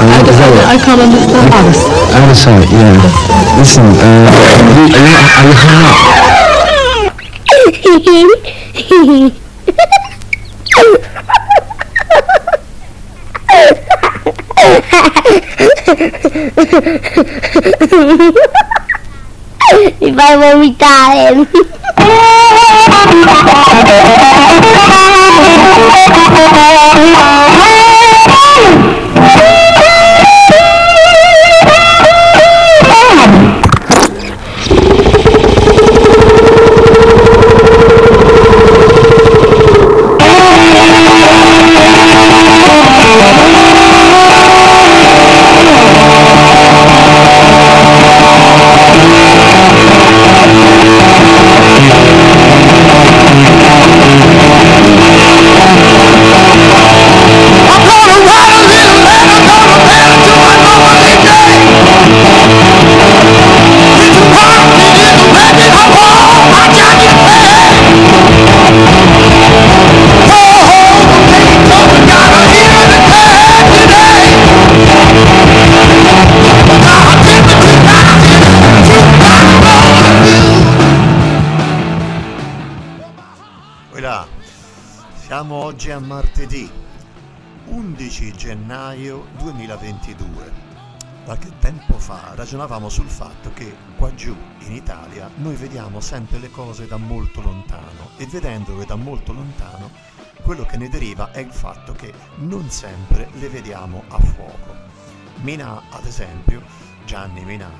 What 0.00 0.28
is 0.28 0.38
that? 0.38 0.48
I, 0.64 0.74
I 0.74 0.78
can't 0.80 1.00
understand. 1.00 1.52
Others. 1.52 1.76
Other 2.16 2.32
side, 2.34 2.68
yeah. 2.72 2.96
Listen, 3.58 3.84
uh, 4.00 4.32
are, 4.32 4.72
you, 4.72 4.88
are 4.88 5.44
you 5.44 5.54
hung 5.60 5.84
up? 5.84 6.00
if 20.00 20.18
I 20.18 20.36
won't 20.36 20.62
be 20.62 20.72
dying. 20.76 21.46
2022. 90.00 90.68
Qualche 91.24 91.52
tempo 91.58 91.98
fa 91.98 92.32
ragionavamo 92.34 92.88
sul 92.88 93.08
fatto 93.08 93.52
che 93.52 93.74
qua 93.96 94.12
giù 94.14 94.34
in 94.60 94.72
Italia 94.72 95.30
noi 95.36 95.54
vediamo 95.54 96.00
sempre 96.00 96.38
le 96.38 96.50
cose 96.50 96.86
da 96.86 96.96
molto 96.96 97.40
lontano 97.42 98.10
e 98.16 98.26
vedendole 98.26 98.84
da 98.84 98.96
molto 98.96 99.32
lontano 99.32 99.90
quello 100.42 100.64
che 100.64 100.78
ne 100.78 100.88
deriva 100.88 101.30
è 101.30 101.40
il 101.40 101.52
fatto 101.52 101.92
che 101.92 102.12
non 102.36 102.70
sempre 102.70 103.28
le 103.34 103.48
vediamo 103.48 104.04
a 104.08 104.18
fuoco. 104.18 104.74
Minà, 105.42 105.82
ad 105.90 106.06
esempio, 106.06 106.62
Gianni 107.04 107.44
Minà, 107.44 107.70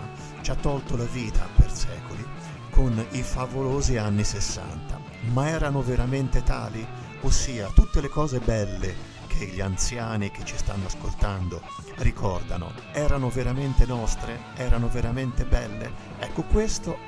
ci 0.42 0.50
ha 0.50 0.54
tolto 0.54 0.96
la 0.96 1.04
vita 1.04 1.46
per 1.56 1.72
secoli 1.72 2.24
con 2.70 3.04
i 3.12 3.22
favolosi 3.22 3.96
anni 3.96 4.24
60. 4.24 5.00
Ma 5.32 5.48
erano 5.48 5.82
veramente 5.82 6.42
tali? 6.42 6.86
Ossia, 7.22 7.68
tutte 7.74 8.00
le 8.00 8.08
cose 8.08 8.38
belle 8.38 9.09
che 9.38 9.46
gli 9.46 9.60
anziani 9.60 10.32
che 10.32 10.44
ci 10.44 10.56
stanno 10.56 10.86
ascoltando 10.86 11.62
ricordano, 11.98 12.72
erano 12.92 13.28
veramente 13.30 13.86
nostre? 13.86 14.38
Erano 14.56 14.88
veramente 14.88 15.44
belle? 15.44 15.92
Ecco, 16.18 16.42
questo 16.42 16.98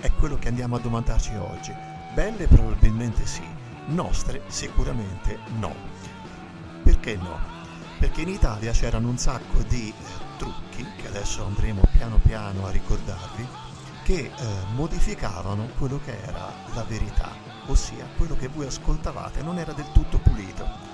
è 0.00 0.10
quello 0.12 0.36
che 0.36 0.48
andiamo 0.48 0.76
a 0.76 0.78
domandarci 0.78 1.34
oggi. 1.34 1.74
Belle 2.14 2.46
probabilmente 2.46 3.26
sì, 3.26 3.42
nostre 3.86 4.42
sicuramente 4.46 5.38
no. 5.58 5.74
Perché 6.82 7.16
no? 7.16 7.38
Perché 7.98 8.22
in 8.22 8.28
Italia 8.28 8.72
c'erano 8.72 9.08
un 9.08 9.18
sacco 9.18 9.62
di 9.62 9.88
eh, 9.88 10.36
trucchi, 10.38 10.86
che 10.96 11.08
adesso 11.08 11.44
andremo 11.44 11.82
piano 11.92 12.18
piano 12.18 12.66
a 12.66 12.70
ricordarvi, 12.70 13.46
che 14.04 14.18
eh, 14.18 14.32
modificavano 14.74 15.68
quello 15.78 16.00
che 16.04 16.20
era 16.22 16.52
la 16.74 16.84
verità, 16.84 17.30
ossia 17.66 18.06
quello 18.16 18.36
che 18.36 18.48
voi 18.48 18.66
ascoltavate 18.66 19.42
non 19.42 19.58
era 19.58 19.72
del 19.72 19.90
tutto 19.92 20.18
pulito. 20.18 20.91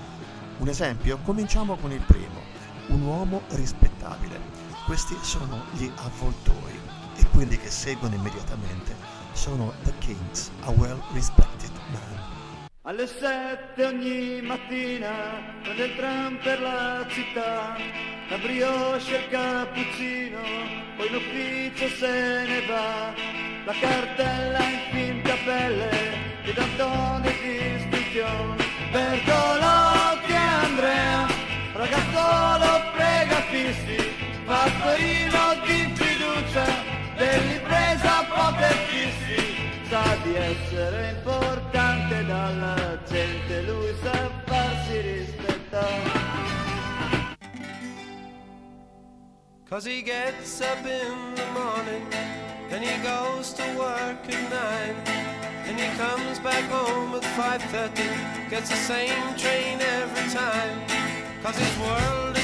Un 0.59 0.67
esempio? 0.67 1.17
Cominciamo 1.23 1.77
con 1.77 1.93
il 1.93 2.01
primo, 2.01 2.41
un 2.87 3.01
uomo 3.01 3.43
rispettabile. 3.51 4.37
Questi 4.85 5.15
sono 5.21 5.63
gli 5.71 5.89
avvoltoi 5.95 6.77
e 7.15 7.25
quelli 7.31 7.57
che 7.57 7.69
seguono 7.69 8.15
immediatamente 8.15 8.93
sono 9.31 9.71
The 9.83 9.93
Kings, 9.99 10.51
a 10.63 10.71
well 10.71 11.01
respected 11.13 11.71
man. 11.91 12.67
Alle 12.81 13.07
sette 13.07 13.85
ogni 13.85 14.41
mattina 14.41 15.11
prende 15.63 15.85
il 15.85 15.95
tram 15.95 16.39
per 16.43 16.59
la 16.59 17.05
città, 17.07 17.77
la 18.29 18.37
brioche 18.37 19.15
e 19.15 19.17
il 19.17 19.29
cappuccino, 19.29 20.41
poi 20.97 21.07
in 21.07 21.15
ufficio 21.15 21.87
se 21.87 22.45
ne 22.47 22.65
va, 22.65 23.13
la 23.63 23.73
cartella 23.79 24.59
in 24.59 24.79
finta 24.91 25.35
pelle 25.45 26.41
di 26.43 26.51
D'Antoni 26.51 27.31
distinzione, 27.41 28.65
Bertolotti 28.91 29.63
e 29.63 29.68
fattorino 34.69 35.65
di 35.65 35.93
fiducia, 35.95 36.65
dell'impresa 37.17 38.23
poter 38.29 38.75
fissi, 38.87 39.55
sa 39.89 40.15
di 40.23 40.35
essere 40.35 41.15
importante 41.17 42.25
dalla 42.25 42.99
gente, 43.07 43.61
lui 43.63 43.95
sa 44.01 44.29
farsi 44.45 45.01
rispettare. 45.01 46.27
Cause 49.67 49.85
he 49.85 50.01
gets 50.01 50.61
up 50.61 50.83
in 50.83 51.35
the 51.35 51.45
morning 51.53 52.03
then 52.69 52.81
he 52.81 52.97
goes 53.03 53.53
to 53.53 53.63
work 53.77 54.27
at 54.27 54.49
nine. 54.49 54.95
And 55.67 55.79
he 55.79 55.87
comes 55.97 56.39
back 56.39 56.63
home 56.71 57.13
at 57.13 57.23
5.30 57.37 58.49
gets 58.49 58.69
the 58.69 58.75
same 58.75 59.35
train 59.37 59.79
every 59.79 60.27
time. 60.33 60.81
Cause 61.43 61.55
his 61.55 61.77
world 61.77 62.38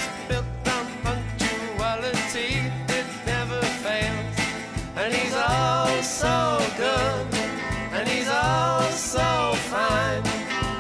fine 9.76 10.26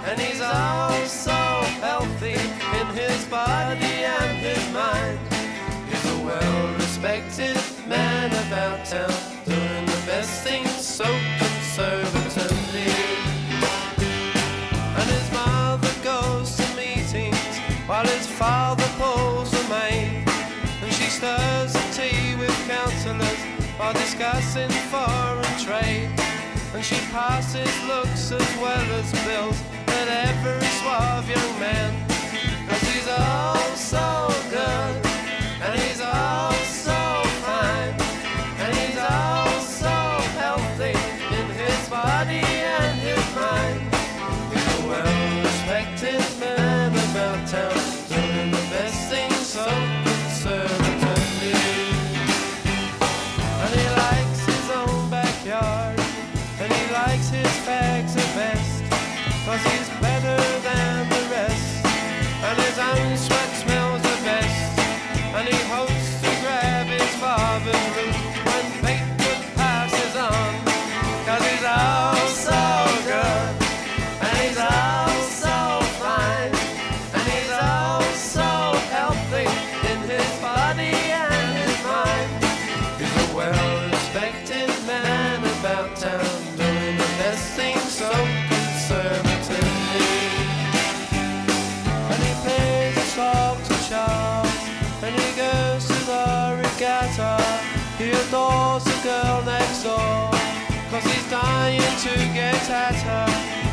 and 0.07 0.17
he's 0.19 0.41
all 0.41 1.05
so 1.05 1.39
healthy 1.83 2.39
in 2.79 2.87
his 3.01 3.25
body 3.25 3.97
and 4.19 4.37
his 4.49 4.63
mind 4.71 5.19
He's 5.89 6.05
a 6.15 6.19
well-respected 6.29 7.57
man 7.87 8.29
about 8.45 8.85
town, 8.85 9.15
doing 9.45 9.85
the 9.93 10.01
best 10.11 10.33
things 10.47 10.73
so 10.99 11.07
conservatively. 11.43 12.91
And 14.99 15.07
his 15.15 15.27
mother 15.39 15.93
goes 16.11 16.55
to 16.59 16.65
meetings 16.83 17.53
while 17.89 18.07
his 18.15 18.27
father 18.27 18.89
pulls 19.01 19.51
a 19.61 19.63
maid. 19.69 20.23
And 20.81 20.91
she 20.97 21.07
stirs 21.17 21.73
the 21.73 21.85
tea 21.97 22.35
with 22.41 22.55
councillors 22.67 23.41
while 23.77 23.93
discussing 23.93 24.71
foreign 24.91 25.55
trade. 25.67 26.24
And 26.87 27.01
she 27.01 27.11
passes 27.11 27.83
looks 27.87 28.31
as 28.31 28.57
well 28.57 28.91
as 28.93 29.11
bills 29.25 29.59
at 29.87 30.07
every 30.07 30.67
suave 30.67 31.27
young 31.27 31.59
man. 31.59 32.07
Cause 32.67 32.81
he's 32.81 33.07
all 33.07 33.55
oh 33.55 33.73
so 33.75 34.49
good. 34.51 35.04
Girl 99.05 99.43
next 99.45 99.83
door. 99.83 100.31
Cause 100.89 101.05
he's 101.05 101.29
dying 101.29 101.93
to 102.05 102.13
get 102.33 102.63
at 102.69 102.97
her. 103.09 103.29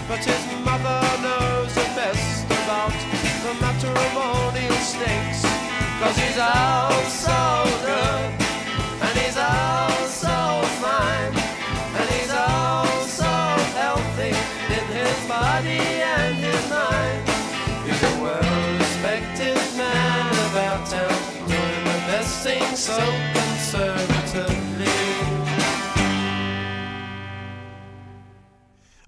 But 0.07 0.21
his 0.21 0.43
mother 0.61 1.01
knows 1.25 1.73
the 1.75 1.89
best 1.97 2.45
about 2.45 2.93
the 3.45 3.53
matrimonial 3.65 4.81
stakes. 4.93 5.41
Cause 6.01 6.17
he's 6.21 6.37
out 6.37 7.09
so 7.09 7.41
good. 7.89 8.29
And 9.05 9.15
he's 9.21 9.39
out 9.39 10.07
so 10.25 10.37
fine. 10.85 11.33
And 11.99 12.07
he's 12.15 12.31
out 12.31 13.07
so 13.09 13.33
healthy 13.81 14.37
in 14.77 14.85
his 15.01 15.17
body 15.27 15.85
and 16.17 16.37
his 16.45 16.63
mind. 16.69 17.25
He's 17.87 18.03
a 18.11 18.15
well 18.21 18.79
respected 18.85 19.57
man 19.81 20.29
about 20.51 20.85
town. 20.93 21.17
Doing 21.49 21.85
the 21.89 21.99
best 22.13 22.45
thing 22.45 22.77
so 22.77 22.99
conservatively. 23.33 24.12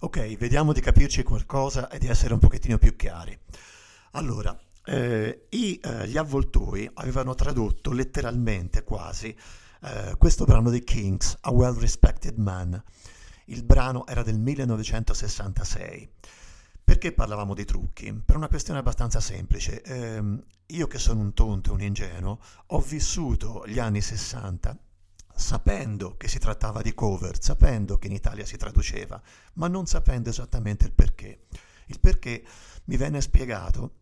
Ok, 0.04 0.36
vediamo 0.36 0.74
di 0.74 0.82
capirci 0.82 1.22
qualcosa 1.22 1.88
e 1.88 1.98
di 1.98 2.08
essere 2.08 2.34
un 2.34 2.38
pochettino 2.38 2.76
più 2.76 2.94
chiari. 2.94 3.36
Allora, 4.10 4.54
eh, 4.84 5.46
i, 5.48 5.80
eh, 5.82 6.06
gli 6.06 6.18
avvoltoi 6.18 6.90
avevano 6.92 7.34
tradotto 7.34 7.90
letteralmente 7.90 8.84
quasi 8.84 9.34
eh, 9.82 10.14
questo 10.18 10.44
brano 10.44 10.68
dei 10.68 10.84
Kings, 10.84 11.38
A 11.40 11.52
Well 11.52 11.78
Respected 11.78 12.36
Man. 12.36 12.80
Il 13.46 13.64
brano 13.64 14.06
era 14.06 14.22
del 14.22 14.38
1966. 14.38 16.10
Perché 16.84 17.12
parlavamo 17.12 17.54
di 17.54 17.64
trucchi? 17.64 18.12
Per 18.12 18.36
una 18.36 18.48
questione 18.48 18.80
abbastanza 18.80 19.20
semplice. 19.20 19.80
Ehm, 19.80 20.38
io 20.66 20.86
che 20.86 20.98
sono 20.98 21.20
un 21.20 21.32
tonto 21.32 21.70
e 21.70 21.72
un 21.72 21.80
ingenuo, 21.80 22.40
ho 22.66 22.80
vissuto 22.80 23.66
gli 23.66 23.78
anni 23.78 24.02
60 24.02 24.78
sapendo 25.34 26.16
che 26.16 26.28
si 26.28 26.38
trattava 26.38 26.82
di 26.82 26.94
cover, 26.94 27.42
sapendo 27.42 27.98
che 27.98 28.06
in 28.06 28.12
Italia 28.12 28.46
si 28.46 28.56
traduceva, 28.56 29.20
ma 29.54 29.68
non 29.68 29.86
sapendo 29.86 30.30
esattamente 30.30 30.86
il 30.86 30.92
perché. 30.92 31.46
Il 31.86 32.00
perché 32.00 32.44
mi 32.84 32.96
venne 32.96 33.20
spiegato, 33.20 33.96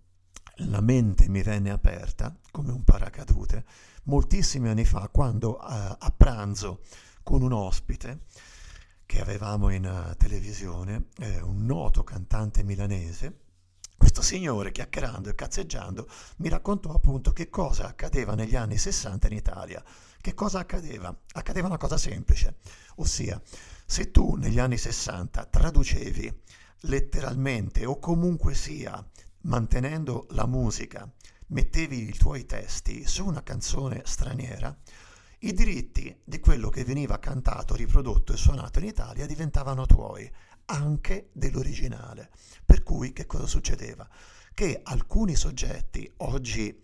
la 0.67 0.81
mente 0.81 1.29
mi 1.29 1.43
venne 1.43 1.71
aperta 1.71 2.37
come 2.51 2.73
un 2.73 2.85
paracadute 2.85 3.65
moltissimi 4.05 4.69
anni 4.69 4.85
fa 4.85 5.09
quando 5.09 5.57
a, 5.57 5.97
a 5.99 6.11
pranzo 6.11 6.81
con 7.23 7.43
un 7.43 7.53
ospite 7.53 8.23
che 9.07 9.21
avevamo 9.21 9.69
in 9.71 9.85
uh, 9.85 10.17
televisione, 10.17 11.09
eh, 11.19 11.41
un 11.43 11.67
noto 11.67 12.03
cantante 12.03 12.63
milanese, 12.63 13.41
questo 13.97 14.23
signore, 14.23 14.73
chiacchierando 14.73 15.29
e 15.29 15.35
cazzeggiando, 15.35 16.09
mi 16.39 16.49
raccontò 16.49 16.91
appunto 16.93 17.33
che 17.33 17.51
cosa 17.51 17.87
accadeva 17.87 18.35
negli 18.35 18.57
anni 18.57 18.79
60 18.79 19.27
in 19.29 19.35
Italia. 19.35 19.85
Che 20.23 20.35
cosa 20.35 20.61
accadeva? 20.61 21.13
Accadeva 21.33 21.67
una 21.67 21.79
cosa 21.79 21.97
semplice, 21.97 22.59
ossia 22.99 23.43
se 23.85 24.13
tu 24.13 24.37
negli 24.37 24.61
anni 24.61 24.79
60 24.79 25.47
traducevi 25.47 26.43
letteralmente 26.83 27.85
o 27.85 27.99
comunque 27.99 28.55
sia 28.55 29.05
mantenendo 29.41 30.29
la 30.31 30.47
musica, 30.47 31.11
mettevi 31.49 32.09
i 32.09 32.17
tuoi 32.17 32.47
testi 32.47 33.05
su 33.05 33.27
una 33.27 33.43
canzone 33.43 34.03
straniera, 34.05 34.73
i 35.41 35.53
diritti 35.53 36.17
di 36.23 36.39
quello 36.39 36.69
che 36.69 36.85
veniva 36.85 37.19
cantato, 37.19 37.75
riprodotto 37.75 38.33
e 38.33 38.37
suonato 38.37 38.79
in 38.79 38.85
Italia 38.85 39.27
diventavano 39.27 39.87
tuoi, 39.87 40.31
anche 40.67 41.31
dell'originale. 41.33 42.31
Per 42.65 42.85
cui 42.85 43.13
che 43.13 43.27
cosa 43.27 43.49
succedeva? 43.49 44.09
Che 44.55 44.83
alcuni 44.85 45.35
soggetti, 45.35 46.09
oggi 46.19 46.81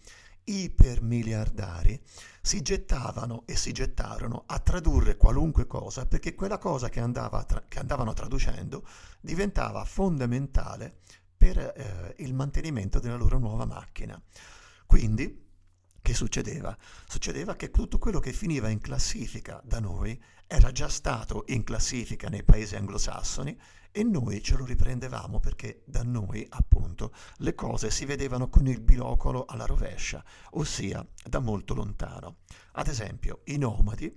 ipermiliardari, 0.49 2.01
si 2.41 2.63
gettavano 2.63 3.43
e 3.47 3.57
si 3.57 3.73
gettarono 3.73 4.45
a 4.47 4.59
tradurre 4.59 5.17
qualunque 5.17 5.67
cosa 5.67 6.07
perché 6.07 6.35
quella 6.35 6.59
cosa 6.59 6.89
che, 6.89 7.01
andava 7.01 7.45
tra- 7.45 7.65
che 7.69 7.79
andavano 7.79 8.13
traducendo 8.15 8.87
diventava 9.21 9.85
fondamentale 9.85 11.01
per 11.37 11.59
eh, 11.59 12.15
il 12.19 12.35
mantenimento 12.35 12.99
della 12.99 13.17
loro 13.17 13.39
nuova 13.39 13.65
macchina. 13.65 14.21
Quindi, 14.87 15.47
che 16.01 16.15
succedeva? 16.15 16.77
Succedeva 17.07 17.55
che 17.55 17.71
tutto 17.71 17.99
quello 17.99 18.19
che 18.19 18.33
finiva 18.33 18.71
in 18.71 18.81
classifica 18.81 19.61
da 19.65 19.79
noi 19.79 20.21
era 20.47 20.73
già 20.73 20.89
stato 20.89 21.45
in 21.49 21.63
classifica 21.63 22.29
nei 22.29 22.43
paesi 22.43 22.75
anglosassoni 22.75 23.57
e 23.91 24.03
noi 24.03 24.43
ce 24.43 24.57
lo 24.57 24.65
riprendevamo 24.65 25.41
perché 25.41 25.83
da 25.85 26.03
noi, 26.03 26.47
appunto, 26.51 27.13
le 27.39 27.55
cose 27.55 27.91
si 27.91 28.05
vedevano 28.05 28.49
con 28.49 28.67
il 28.67 28.81
binocolo 28.81 29.45
alla 29.47 29.67
rovescia, 29.67 30.25
ossia 30.53 31.07
da 31.25 31.39
molto 31.39 31.75
lontano. 31.75 32.39
Ad 32.73 32.89
esempio, 32.89 33.41
i 33.45 33.59
nomadi 33.59 34.15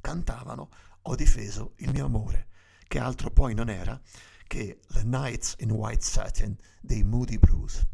cantavano 0.00 0.68
Ho 1.02 1.14
difeso 1.14 1.72
il 1.76 1.90
mio 1.90 2.04
amore, 2.04 2.48
che 2.86 2.98
altro 2.98 3.30
poi 3.30 3.54
non 3.54 3.70
era 3.70 3.98
che 4.46 4.80
The 4.88 5.04
Nights 5.04 5.56
in 5.60 5.70
White 5.70 6.04
Satin 6.04 6.56
dei 6.80 7.02
Moody 7.02 7.38
Blues. 7.38 7.86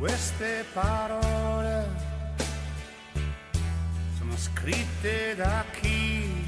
Queste 0.00 0.64
parole 0.72 1.86
sono 4.16 4.34
scritte 4.34 5.36
da 5.36 5.62
chi? 5.78 6.46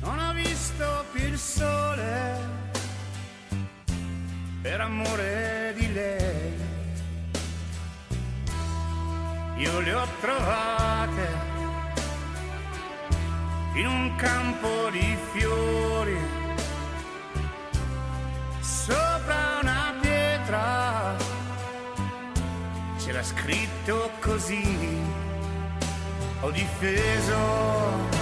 Non 0.00 0.18
ha 0.18 0.32
visto 0.32 1.04
più 1.12 1.22
il 1.26 1.36
sole. 1.36 2.38
Per 4.62 4.80
amore 4.80 5.74
di 5.76 5.92
lei. 5.92 6.52
Io 9.56 9.80
le 9.80 9.92
ho 9.92 10.06
trovate 10.18 11.28
in 13.74 13.86
un 13.86 14.16
campo 14.16 14.88
di 14.90 15.14
fiori 15.34 16.41
scritto 23.22 24.10
così 24.20 25.00
ho 26.40 26.50
difeso 26.50 28.21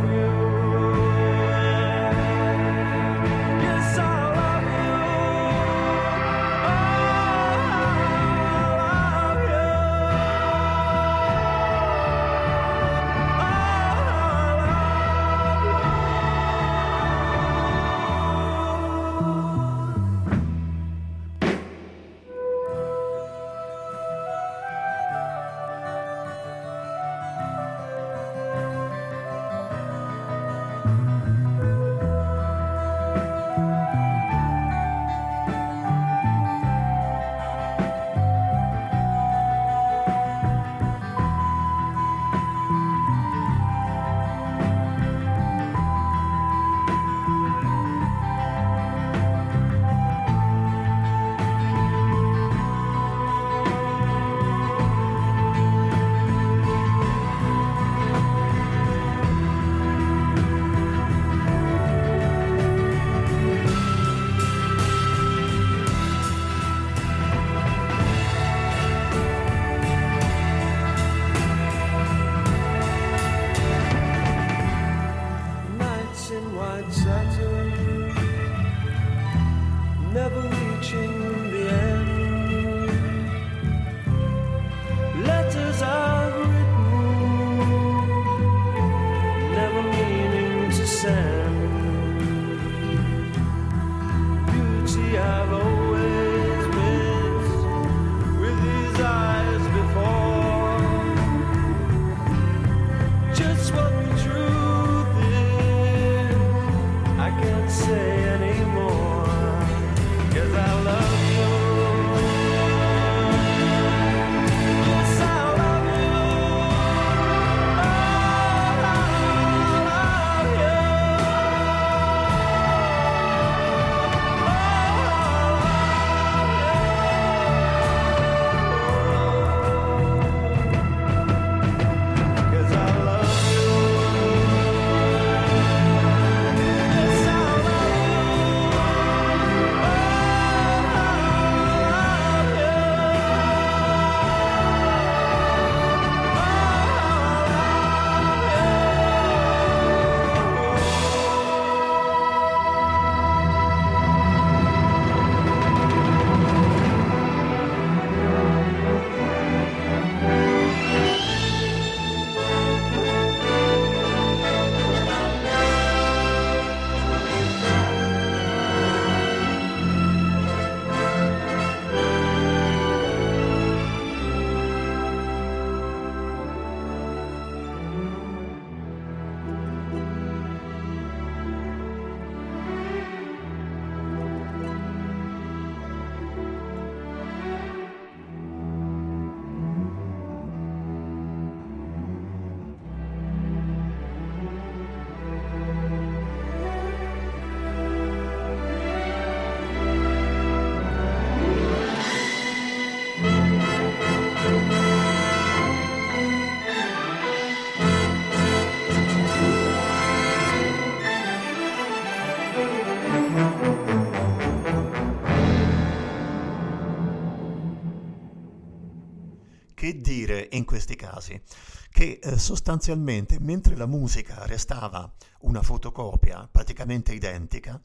in 220.51 220.65
questi 220.65 220.95
casi? 220.95 221.41
Che 221.89 222.19
eh, 222.21 222.37
sostanzialmente 222.37 223.39
mentre 223.39 223.75
la 223.75 223.85
musica 223.85 224.45
restava 224.45 225.11
una 225.41 225.61
fotocopia 225.61 226.47
praticamente 226.51 227.13
identica, 227.13 227.81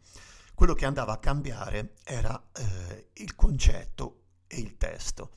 quello 0.54 0.74
che 0.74 0.86
andava 0.86 1.12
a 1.12 1.18
cambiare 1.18 1.94
era 2.04 2.42
eh, 2.56 3.08
il 3.14 3.34
concetto 3.34 4.22
e 4.46 4.58
il 4.58 4.76
testo. 4.76 5.32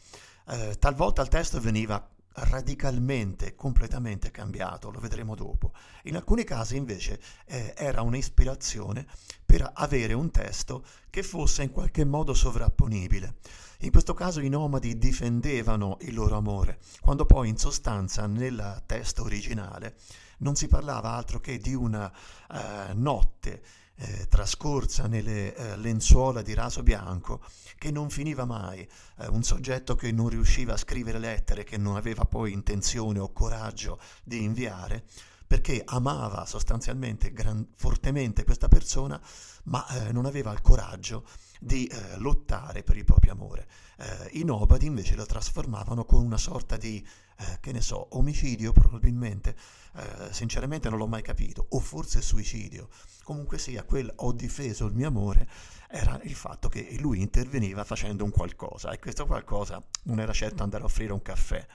Eh, 0.48 0.78
talvolta 0.80 1.22
il 1.22 1.28
testo 1.28 1.60
veniva 1.60 2.08
radicalmente, 2.34 3.56
completamente 3.56 4.32
cambiato, 4.32 4.92
lo 4.92 5.00
vedremo 5.00 5.36
dopo. 5.36 5.74
In 6.04 6.16
alcuni 6.16 6.44
casi 6.44 6.78
invece 6.78 7.20
eh, 7.46 7.74
era 7.76 8.02
un'ispirazione 8.02 9.06
per 9.46 9.70
avere 9.74 10.14
un 10.14 10.32
testo 10.32 10.86
che 11.10 11.24
fosse 11.24 11.64
in 11.64 11.72
qualche 11.72 12.06
modo 12.06 12.34
sovrapponibile. 12.34 13.36
In 13.82 13.92
questo 13.92 14.14
caso 14.14 14.42
i 14.42 14.50
nomadi 14.50 14.98
difendevano 14.98 16.00
il 16.02 16.14
loro 16.14 16.36
amore, 16.36 16.80
quando 17.00 17.26
poi 17.26 17.48
in 17.48 17.58
sostanza 17.58 18.28
nel 18.28 18.84
testo 18.86 19.24
originale 19.24 19.96
non 20.40 20.56
si 20.56 20.68
parlava 20.68 21.12
altro 21.12 21.40
che 21.40 21.58
di 21.60 21.74
una 21.74 22.12
eh, 22.52 22.94
notte 22.94 23.64
eh, 23.96 24.28
trascorsa 24.28 25.08
nelle 25.08 25.56
eh, 25.56 25.78
lenzuola 25.78 26.42
di 26.42 26.54
raso 26.54 26.84
bianco 26.84 27.42
che 27.78 27.90
non 27.90 28.10
finiva 28.10 28.44
mai, 28.44 28.86
eh, 29.20 29.28
un 29.28 29.44
soggetto 29.44 29.96
che 29.96 30.12
non 30.12 30.28
riusciva 30.28 30.74
a 30.74 30.78
scrivere 30.78 31.18
lettere, 31.18 31.64
che 31.64 31.78
non 31.78 31.96
aveva 31.96 32.26
poi 32.26 32.52
intenzione 32.52 33.20
o 33.20 33.32
coraggio 33.32 33.98
di 34.26 34.44
inviare, 34.44 35.06
perché 35.48 35.82
amava 35.86 36.46
sostanzialmente 36.46 37.32
gran- 37.32 37.66
fortemente 37.78 38.44
questa 38.44 38.68
persona, 38.68 39.20
ma 39.64 39.88
eh, 39.88 40.12
non 40.12 40.26
aveva 40.26 40.52
il 40.52 40.62
coraggio 40.62 41.24
di 41.24 41.49
eh, 41.60 42.18
lottare 42.18 42.84
per 42.84 42.98
il 42.98 43.04
proprio 43.04 43.34
amore. 43.34 43.68
Eh, 43.98 44.40
I 44.40 44.44
nobody 44.44 44.86
invece 44.86 45.16
lo 45.16 45.26
trasformavano 45.26 46.06
con 46.06 46.24
una 46.24 46.38
sorta 46.38 46.78
di, 46.78 47.06
eh, 47.38 47.58
che 47.60 47.72
ne 47.72 47.82
so, 47.82 48.16
omicidio 48.18 48.72
probabilmente, 48.72 49.56
eh, 49.96 50.32
sinceramente 50.32 50.90
non 50.90 50.98
l'ho 50.98 51.08
mai 51.08 51.22
capito, 51.22 51.66
o 51.70 51.80
forse 51.80 52.22
suicidio. 52.22 52.90
Comunque 53.24 53.58
sia, 53.58 53.84
quel 53.84 54.12
ho 54.18 54.32
difeso 54.32 54.86
il 54.86 54.94
mio 54.94 55.08
amore 55.08 55.48
era 55.90 56.20
il 56.24 56.36
fatto 56.36 56.70
che 56.70 56.96
lui 57.00 57.22
interveniva 57.22 57.84
facendo 57.84 58.24
un 58.24 58.32
qualcosa 58.32 58.92
e 58.92 59.00
questo 59.00 59.26
qualcosa 59.26 59.84
non 60.04 60.20
era 60.20 60.34
certo 60.34 60.64
andare 60.64 60.84
a 60.84 60.86
offrire 60.86 61.14
un 61.14 61.22
caffè. 61.22 61.66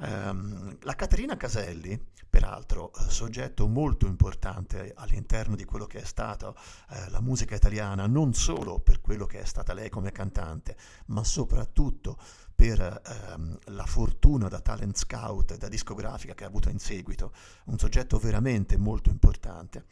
Ehm, 0.00 0.78
la 0.80 0.94
Caterina 0.94 1.36
Caselli, 1.36 1.98
peraltro 2.34 2.92
eh, 2.92 3.10
soggetto 3.10 3.68
molto 3.68 4.06
importante 4.06 4.92
all'interno 4.96 5.54
di 5.54 5.64
quello 5.64 5.86
che 5.86 6.00
è 6.00 6.04
stata 6.04 6.52
eh, 6.90 7.08
la 7.10 7.20
musica 7.20 7.54
italiana, 7.54 8.08
non 8.08 8.34
solo 8.34 8.80
per 8.80 9.00
quello 9.00 9.24
che 9.24 9.38
è 9.38 9.44
stata 9.44 9.72
lei 9.72 9.88
come 9.88 10.10
cantante, 10.10 10.76
ma 11.06 11.22
soprattutto 11.22 12.18
per 12.52 12.80
ehm, 12.80 13.58
la 13.66 13.86
fortuna 13.86 14.48
da 14.48 14.58
talent 14.58 14.96
scout 14.96 15.56
da 15.56 15.68
discografica 15.68 16.34
che 16.34 16.42
ha 16.42 16.48
avuto 16.48 16.70
in 16.70 16.80
seguito, 16.80 17.32
un 17.66 17.78
soggetto 17.78 18.18
veramente 18.18 18.76
molto 18.78 19.10
importante. 19.10 19.84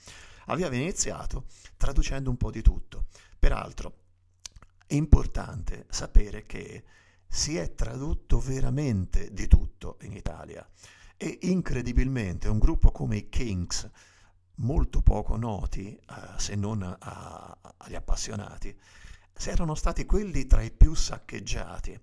Aveva 0.47 0.75
iniziato 0.75 1.45
traducendo 1.77 2.29
un 2.29 2.37
po' 2.37 2.51
di 2.51 2.61
tutto. 2.61 3.05
Peraltro 3.39 3.99
è 4.85 4.95
importante 4.95 5.87
sapere 5.91 6.43
che 6.43 6.83
si 7.25 7.57
è 7.57 7.77
tradotto 7.77 8.41
veramente 8.41 9.33
di 9.33 9.47
tutto 9.47 9.99
in 10.01 10.13
Italia 10.13 10.69
e 11.17 11.39
incredibilmente 11.43 12.49
un 12.49 12.59
gruppo 12.59 12.91
come 12.91 13.17
i 13.17 13.29
Kings, 13.29 13.89
molto 14.57 15.03
poco 15.03 15.37
noti 15.37 15.95
eh, 15.95 16.01
se 16.37 16.55
non 16.55 16.83
a- 16.83 17.59
agli 17.79 17.95
appassionati, 17.95 18.77
erano 19.51 19.75
stati 19.75 20.05
quelli 20.05 20.47
tra 20.47 20.63
i 20.63 20.71
più 20.71 20.95
saccheggiati. 20.95 21.99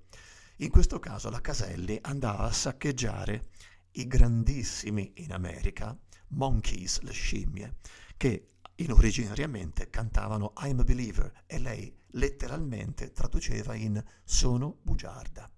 In 0.58 0.70
questo 0.70 1.00
caso 1.00 1.30
la 1.30 1.42
Caselli 1.42 1.98
andava 2.02 2.44
a 2.44 2.52
saccheggiare 2.52 3.50
i 3.92 4.08
grandissimi 4.08 5.14
in 5.18 5.32
America, 5.32 5.98
Monkeys, 6.30 7.00
le 7.02 7.14
scimmie, 7.14 7.76
che 8.18 8.48
in 8.76 8.92
originariamente 8.92 9.90
cantavano 9.90 10.54
I'm 10.62 10.80
a 10.80 10.84
Believer 10.84 11.44
e 11.46 11.60
lei 11.60 11.94
letteralmente 12.12 13.12
traduceva 13.12 13.74
in 13.76 14.02
Sono 14.24 14.78
bugiarda. 14.82 15.50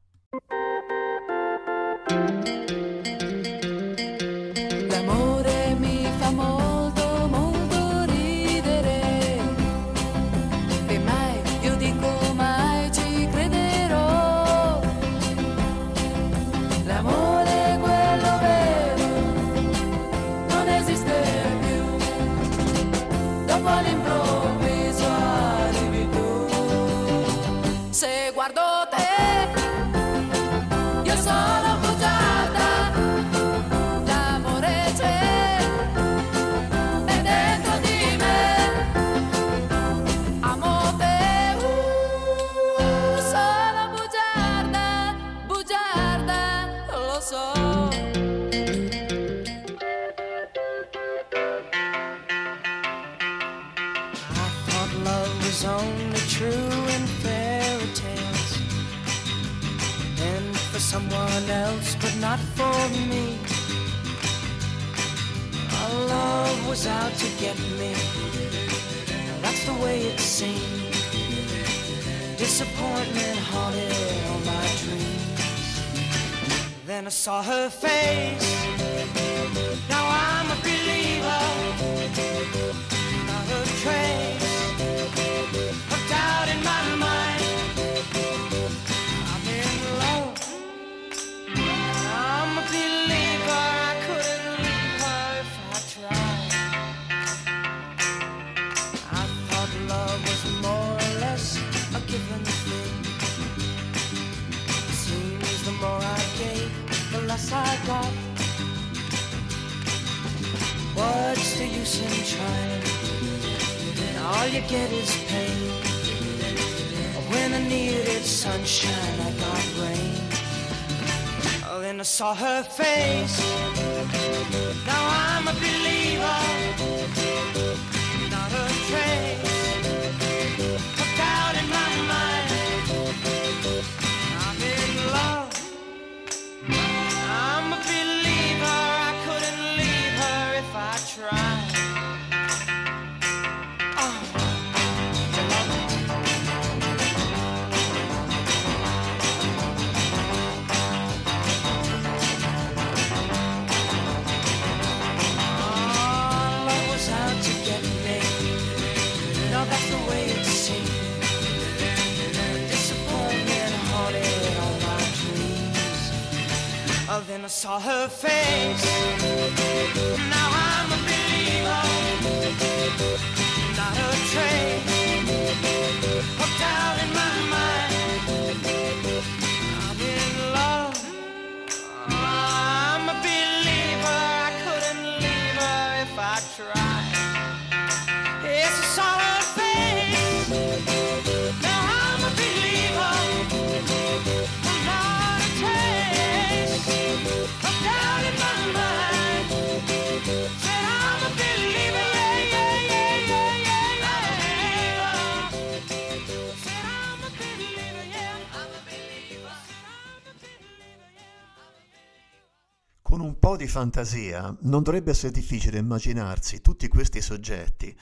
Fantasia 213.82 214.56
non 214.62 214.84
dovrebbe 214.84 215.10
essere 215.10 215.32
difficile 215.32 215.80
immaginarsi 215.80 216.62
tutti 216.62 216.88
questi 216.88 217.20
soggetti 217.20 217.98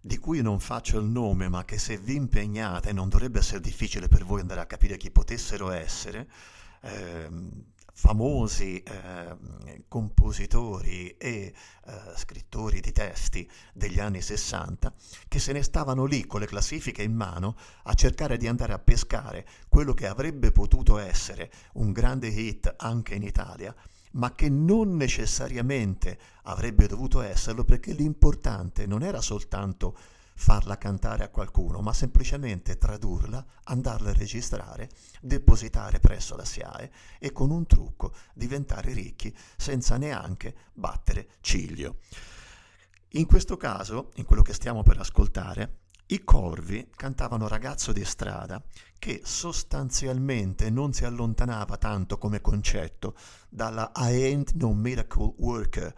di 0.00 0.16
cui 0.16 0.40
non 0.40 0.60
faccio 0.60 0.98
il 0.98 1.04
nome, 1.04 1.46
ma 1.50 1.62
che 1.66 1.78
se 1.78 1.98
vi 1.98 2.14
impegnate 2.14 2.94
non 2.94 3.10
dovrebbe 3.10 3.40
essere 3.40 3.60
difficile 3.60 4.08
per 4.08 4.24
voi 4.24 4.40
andare 4.40 4.60
a 4.60 4.66
capire 4.66 4.96
chi 4.96 5.10
potessero 5.10 5.72
essere, 5.72 6.26
ehm, 6.80 7.64
famosi 7.92 8.82
ehm, 8.82 9.82
compositori 9.88 11.14
e 11.18 11.52
eh, 11.84 11.92
scrittori 12.16 12.80
di 12.80 12.92
testi 12.92 13.46
degli 13.74 14.00
anni 14.00 14.22
60 14.22 14.94
che 15.28 15.38
se 15.38 15.52
ne 15.52 15.62
stavano 15.62 16.06
lì 16.06 16.24
con 16.24 16.40
le 16.40 16.46
classifiche 16.46 17.02
in 17.02 17.12
mano 17.12 17.56
a 17.82 17.92
cercare 17.92 18.38
di 18.38 18.46
andare 18.46 18.72
a 18.72 18.78
pescare 18.78 19.46
quello 19.68 19.92
che 19.92 20.06
avrebbe 20.06 20.50
potuto 20.50 20.96
essere 20.96 21.50
un 21.74 21.92
grande 21.92 22.28
hit 22.28 22.72
anche 22.78 23.16
in 23.16 23.22
Italia 23.22 23.74
ma 24.12 24.34
che 24.34 24.48
non 24.48 24.96
necessariamente 24.96 26.18
avrebbe 26.44 26.86
dovuto 26.86 27.20
esserlo 27.20 27.64
perché 27.64 27.92
l'importante 27.92 28.86
non 28.86 29.02
era 29.02 29.20
soltanto 29.20 29.96
farla 30.40 30.78
cantare 30.78 31.22
a 31.22 31.28
qualcuno, 31.28 31.80
ma 31.80 31.92
semplicemente 31.92 32.78
tradurla, 32.78 33.44
andarla 33.64 34.08
a 34.08 34.14
registrare, 34.14 34.88
depositare 35.20 36.00
presso 36.00 36.34
la 36.34 36.46
SIAE 36.46 36.90
e 37.18 37.30
con 37.30 37.50
un 37.50 37.66
trucco 37.66 38.14
diventare 38.32 38.94
ricchi 38.94 39.36
senza 39.56 39.98
neanche 39.98 40.54
battere 40.72 41.28
ciglio. 41.40 41.98
In 43.14 43.26
questo 43.26 43.58
caso, 43.58 44.12
in 44.14 44.24
quello 44.24 44.40
che 44.40 44.54
stiamo 44.54 44.82
per 44.82 44.98
ascoltare, 44.98 45.80
i 46.12 46.24
Corvi 46.24 46.88
cantavano 46.96 47.46
Ragazzo 47.46 47.92
di 47.92 48.04
strada, 48.04 48.60
che 48.98 49.20
sostanzialmente 49.22 50.68
non 50.68 50.92
si 50.92 51.04
allontanava 51.04 51.76
tanto 51.76 52.18
come 52.18 52.40
concetto 52.40 53.14
dalla 53.48 53.92
I 53.94 54.22
Ain't 54.24 54.54
No 54.54 54.74
Miracle 54.74 55.34
Worker 55.36 55.94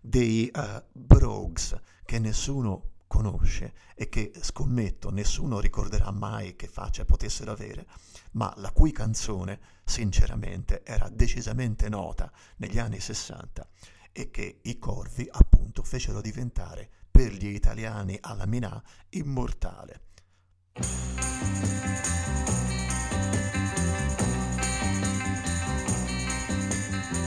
dei 0.00 0.50
uh, 0.54 0.82
Brogues, 0.92 1.78
che 2.06 2.18
nessuno 2.18 2.92
conosce 3.06 3.74
e 3.94 4.08
che 4.08 4.32
scommetto 4.40 5.10
nessuno 5.10 5.60
ricorderà 5.60 6.10
mai 6.10 6.56
che 6.56 6.66
faccia 6.66 7.04
potessero 7.04 7.52
avere, 7.52 7.86
ma 8.32 8.50
la 8.56 8.70
cui 8.70 8.92
canzone 8.92 9.60
sinceramente 9.84 10.82
era 10.84 11.10
decisamente 11.10 11.90
nota 11.90 12.32
negli 12.56 12.78
anni 12.78 12.98
60 12.98 13.68
e 14.12 14.30
che 14.30 14.60
i 14.62 14.78
Corvi 14.78 15.28
appunto 15.30 15.82
fecero 15.82 16.22
diventare 16.22 16.99
per 17.10 17.32
gli 17.32 17.48
italiani 17.48 18.16
alla 18.20 18.46
Minà 18.46 18.82
immortale. 19.10 20.00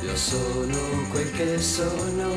Io 0.02 0.16
sono 0.16 0.78
quel 1.10 1.32
che 1.32 1.60
sono, 1.60 2.28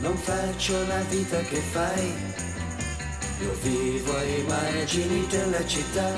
non 0.00 0.16
faccio 0.16 0.86
la 0.86 1.02
vita 1.02 1.38
che 1.40 1.56
fai. 1.56 2.12
Io 3.40 3.52
vivo 3.62 4.16
ai 4.16 4.44
margini 4.44 5.26
della 5.26 5.66
città, 5.66 6.14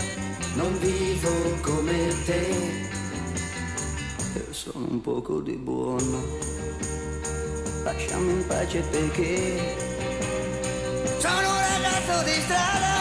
non 0.55 0.79
vivo 0.79 1.31
come 1.61 2.15
te. 2.25 2.91
Io 4.35 4.53
sono 4.53 4.87
un 4.91 5.01
poco 5.01 5.41
di 5.41 5.57
buono, 5.57 6.23
lasciami 7.83 8.33
in 8.33 8.47
pace 8.47 8.81
perché 8.81 9.94
sono 11.19 11.51
un 11.51 11.61
ragazzo 11.69 12.23
di 12.25 12.41
strada 12.43 12.94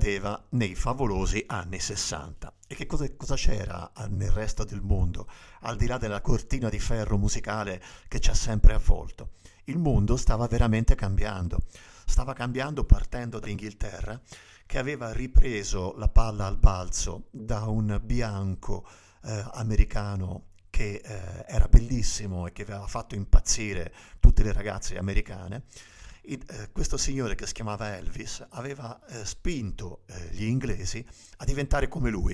accadeva 0.00 0.42
nei 0.50 0.74
favolosi 0.74 1.44
anni 1.46 1.78
60. 1.78 2.54
E 2.66 2.74
che 2.74 2.86
cosa, 2.86 3.06
cosa 3.16 3.34
c'era 3.34 3.90
ah, 3.92 4.06
nel 4.06 4.30
resto 4.30 4.64
del 4.64 4.80
mondo, 4.80 5.28
al 5.60 5.76
di 5.76 5.86
là 5.86 5.98
della 5.98 6.22
cortina 6.22 6.70
di 6.70 6.78
ferro 6.78 7.18
musicale 7.18 7.82
che 8.08 8.18
ci 8.18 8.30
ha 8.30 8.34
sempre 8.34 8.72
avvolto? 8.72 9.32
Il 9.64 9.76
mondo 9.76 10.16
stava 10.16 10.46
veramente 10.46 10.94
cambiando. 10.94 11.58
Stava 12.06 12.32
cambiando 12.32 12.84
partendo 12.84 13.38
da 13.38 13.50
Inghilterra, 13.50 14.18
che 14.64 14.78
aveva 14.78 15.12
ripreso 15.12 15.94
la 15.98 16.08
palla 16.08 16.46
al 16.46 16.56
balzo 16.56 17.24
da 17.30 17.66
un 17.66 18.00
bianco 18.02 18.86
eh, 19.24 19.44
americano 19.52 20.46
che 20.70 21.02
eh, 21.04 21.44
era 21.46 21.66
bellissimo 21.68 22.46
e 22.46 22.52
che 22.52 22.62
aveva 22.62 22.86
fatto 22.86 23.14
impazzire 23.14 23.92
tutte 24.18 24.42
le 24.42 24.54
ragazze 24.54 24.96
americane. 24.96 25.64
Eh, 26.32 26.70
questo 26.70 26.96
signore 26.96 27.34
che 27.34 27.44
si 27.44 27.54
chiamava 27.54 27.96
Elvis 27.96 28.46
aveva 28.50 29.04
eh, 29.06 29.24
spinto 29.24 30.02
eh, 30.06 30.28
gli 30.30 30.44
inglesi 30.44 31.04
a 31.38 31.44
diventare 31.44 31.88
come 31.88 32.08
lui 32.08 32.32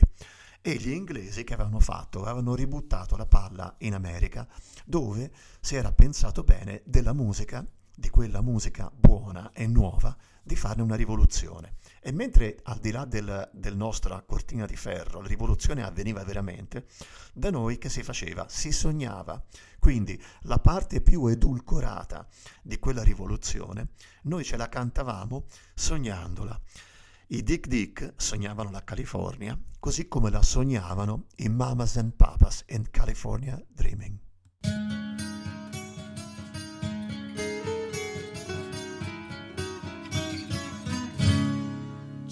e 0.61 0.75
gli 0.75 0.91
inglesi 0.91 1.45
che 1.45 1.55
avevano 1.55 1.81
fatto? 1.81 2.23
Avevano 2.23 2.55
ributtato 2.55 3.17
la 3.17 3.25
palla 3.25 3.75
in 3.79 3.95
America 3.95 4.47
dove 4.85 5.33
si 5.61 5.77
era 5.77 5.93
pensato 5.93 6.43
bene 6.43 6.83
della 6.85 7.15
musica, 7.15 7.67
di 7.95 8.11
quella 8.11 8.43
musica 8.43 8.93
buona 8.95 9.53
e 9.53 9.67
nuova, 9.67 10.15
di 10.43 10.57
farne 10.57 10.83
una 10.83 10.95
rivoluzione. 10.97 11.77
E 12.07 12.13
mentre 12.13 12.61
al 12.63 12.79
di 12.79 12.93
là 12.93 13.05
del, 13.05 13.51
del 13.53 13.75
nostra 13.75 14.23
cortina 14.23 14.65
di 14.65 14.77
ferro 14.77 15.21
la 15.21 15.27
rivoluzione 15.27 15.83
avveniva 15.83 16.23
veramente, 16.23 16.87
da 17.35 17.51
noi 17.51 17.79
che 17.79 17.89
si 17.89 18.05
faceva? 18.05 18.47
Si 18.49 18.71
sognava. 18.71 19.45
Quindi 19.81 20.17
la 20.43 20.61
parte 20.61 21.01
più 21.01 21.27
edulcorata 21.27 22.25
di 22.63 22.79
quella 22.79 23.03
rivoluzione, 23.03 23.89
noi 24.23 24.45
ce 24.45 24.57
la 24.57 24.69
cantavamo 24.69 25.47
sognandola. 25.75 26.57
I 27.27 27.43
Dick 27.43 27.67
Dick 27.67 28.13
sognavano 28.15 28.71
la 28.71 28.85
California, 28.85 29.59
così 29.81 30.07
come 30.07 30.31
la 30.31 30.43
sognavano 30.43 31.27
i 31.39 31.49
Mamas 31.49 31.97
and 31.97 32.13
Papas 32.13 32.67
in 32.69 32.89
California 32.89 33.61
Dreaming. 33.67 34.17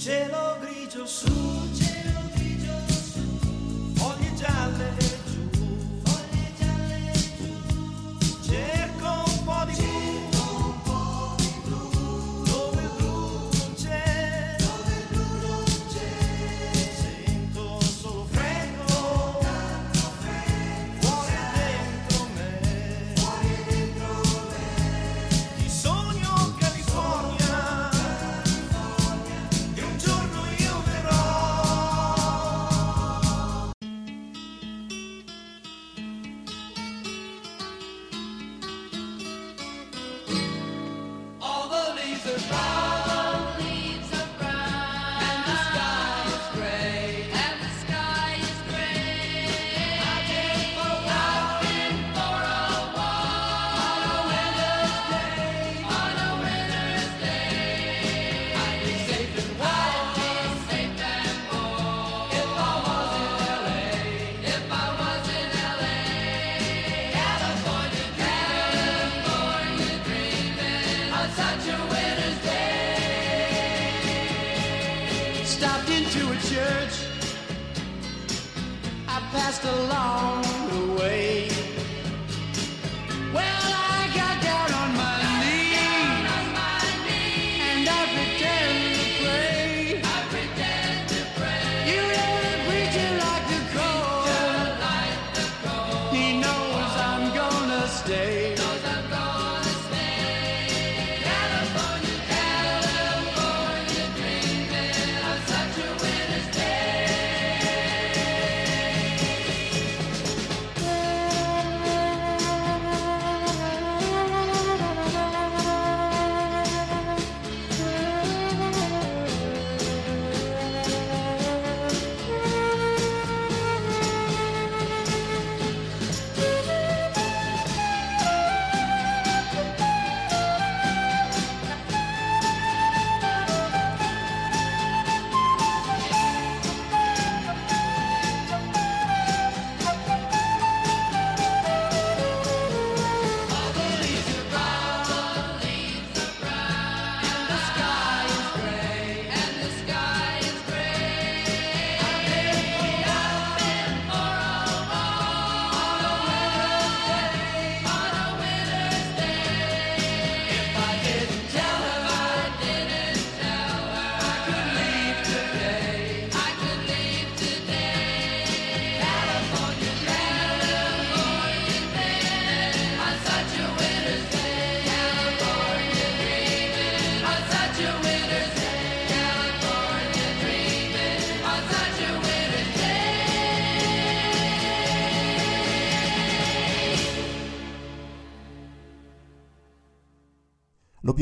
Cielo 0.04 0.58
grigio 0.60 1.06
su, 1.06 1.53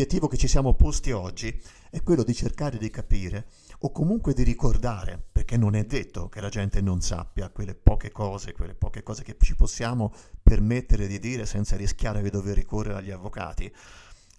L'obiettivo 0.03 0.27
che 0.27 0.37
ci 0.37 0.49
siamo 0.49 0.75
posti 0.75 1.13
oggi 1.13 1.63
è 1.89 2.03
quello 2.03 2.25
di 2.25 2.35
cercare 2.35 2.77
di 2.77 2.91
capire 2.91 3.47
o 3.83 3.93
comunque 3.93 4.35
di 4.35 4.43
ricordare, 4.43 5.27
perché 5.31 5.57
non 5.57 5.77
è 5.77 5.85
detto 5.85 6.29
che 6.29 6.41
la 6.41 6.49
gente 6.49 6.81
non 6.81 7.01
sappia 7.01 7.51
quelle 7.51 7.77
poche 7.77 8.11
cose, 8.11 8.53
quelle 8.53 8.75
poche 8.75 9.05
cose 9.05 9.23
che 9.23 9.37
ci 9.39 9.55
possiamo 9.55 10.13
permettere 10.43 11.07
di 11.07 11.21
dire 11.21 11.47
senza 11.47 11.77
rischiare 11.77 12.21
di 12.21 12.31
dover 12.31 12.57
ricorrere 12.57 12.99
agli 12.99 13.13
avvocati, 13.13 13.73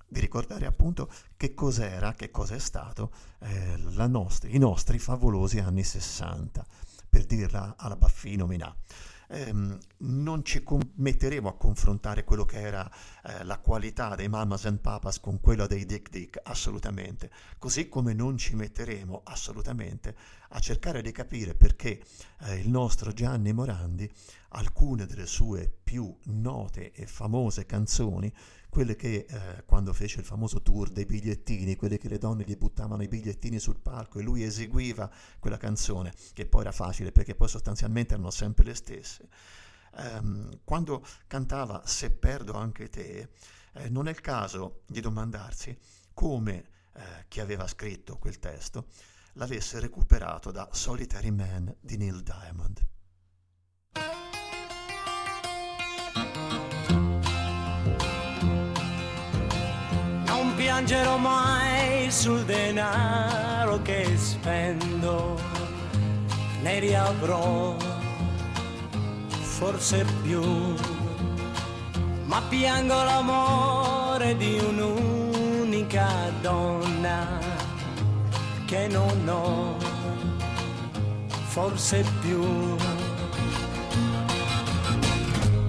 di 0.06 0.20
ricordare 0.20 0.66
appunto 0.66 1.10
che 1.38 1.54
cos'era, 1.54 2.12
che 2.12 2.30
cosa 2.30 2.56
è 2.56 2.60
stato 2.60 3.14
eh, 3.40 3.78
nostri- 4.08 4.54
i 4.54 4.60
nostri 4.60 5.00
favolosi 5.00 5.60
anni 5.60 5.86
60, 5.86 6.66
per 7.10 7.24
dirla 7.24 7.76
alla 7.78 7.96
Baffino 7.96 8.48
Minà. 8.48 8.76
Ehm, 9.34 9.80
non 9.98 10.46
ci 10.46 10.64
metteremo 10.96 11.50
a 11.50 11.58
confrontare 11.58 12.24
quello 12.24 12.46
che 12.46 12.62
era 12.62 12.88
eh, 13.24 13.44
la 13.44 13.58
qualità 13.58 14.14
dei 14.14 14.30
Mamas 14.30 14.66
and 14.66 14.78
Papas 14.78 15.20
con 15.20 15.40
quella 15.40 15.66
dei 15.66 15.86
Dick 15.88 16.12
Dick, 16.12 16.40
assolutamente. 16.44 17.32
Così 17.58 17.90
come 17.90 18.14
non 18.14 18.38
ci 18.38 18.56
metteremo 18.56 19.22
assolutamente 19.24 20.16
a 20.50 20.60
cercare 20.60 21.02
di 21.02 21.12
capire 21.12 21.56
perché 21.56 22.04
eh, 22.42 22.60
il 22.60 22.70
nostro 22.70 23.12
Gianni 23.12 23.54
Morandi, 23.54 24.08
alcune 24.50 25.08
delle 25.08 25.26
sue 25.26 25.72
più 25.84 26.16
note 26.26 26.92
e 26.92 27.08
famose 27.08 27.66
canzoni, 27.66 28.32
quelle 28.74 28.96
che 28.96 29.28
eh, 29.30 29.64
quando 29.68 29.94
fece 29.94 30.20
il 30.20 30.26
famoso 30.26 30.64
tour 30.64 30.90
dei 30.90 31.06
bigliettini, 31.06 31.76
quelle 31.76 32.00
che 32.00 32.10
le 32.10 32.18
donne 32.18 32.44
gli 32.44 32.58
buttavano 32.58 33.04
i 33.04 33.08
bigliettini 33.08 33.60
sul 33.60 33.80
palco 33.80 34.18
e 34.18 34.24
lui 34.24 34.42
eseguiva 34.42 35.12
quella 35.38 35.58
canzone, 35.58 36.12
che 36.34 36.48
poi 36.48 36.62
era 36.62 36.72
facile 36.72 37.12
perché 37.12 37.36
poi 37.36 37.48
sostanzialmente 37.48 38.16
erano 38.16 38.32
sempre 38.32 38.66
le 38.66 38.74
stesse. 38.74 39.28
Ehm, 39.98 40.62
quando 40.64 41.06
cantava 41.28 41.84
Se 41.86 42.10
perdo 42.10 42.54
anche 42.54 42.90
te, 42.90 43.30
eh, 43.74 43.90
non 43.90 44.08
è 44.08 44.10
il 44.10 44.22
caso 44.22 44.82
di 44.88 45.02
domandarsi 45.02 45.78
come 46.12 46.66
eh, 46.96 47.26
chi 47.28 47.42
aveva 47.42 47.68
scritto 47.68 48.18
quel 48.18 48.40
testo 48.40 48.88
l'avesse 49.34 49.80
recuperato 49.80 50.50
da 50.50 50.68
Solitary 50.72 51.30
Man 51.30 51.76
di 51.80 51.98
Neil 51.98 52.24
Diamond. 52.24 52.82
Piangerò 60.74 61.18
mai 61.18 62.10
sul 62.10 62.44
denaro 62.46 63.80
che 63.84 64.18
spendo, 64.18 65.40
ne 66.64 66.80
riavrò 66.80 67.76
forse 69.40 70.04
più, 70.24 70.74
ma 72.26 72.42
piango 72.50 73.04
l'amore 73.04 74.36
di 74.36 74.58
un'unica 74.58 76.08
donna 76.42 77.38
che 78.66 78.88
non 78.88 79.30
ho, 79.30 79.78
forse 81.50 82.04
più. 82.22 82.76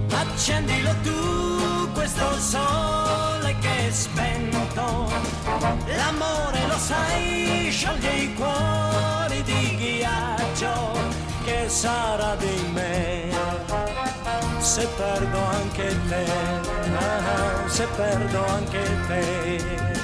Accendilo 0.09 0.95
tu 1.03 1.91
questo 1.93 2.39
sole 2.39 3.44
spento, 3.91 5.09
l'amore 5.85 6.67
lo 6.67 6.77
sai, 6.77 7.69
scioglie 7.71 8.11
i 8.11 8.33
cuori 8.33 9.43
di 9.43 9.75
ghiaccio, 9.77 10.97
che 11.43 11.69
sarà 11.69 12.35
di 12.35 12.69
me 12.73 13.15
se 14.65 14.87
perdo 14.97 15.37
anche 15.37 15.95
te, 16.09 16.25
ah, 16.97 17.67
se 17.67 17.87
perdo 17.95 18.45
anche 18.45 18.83
te. 19.07 19.94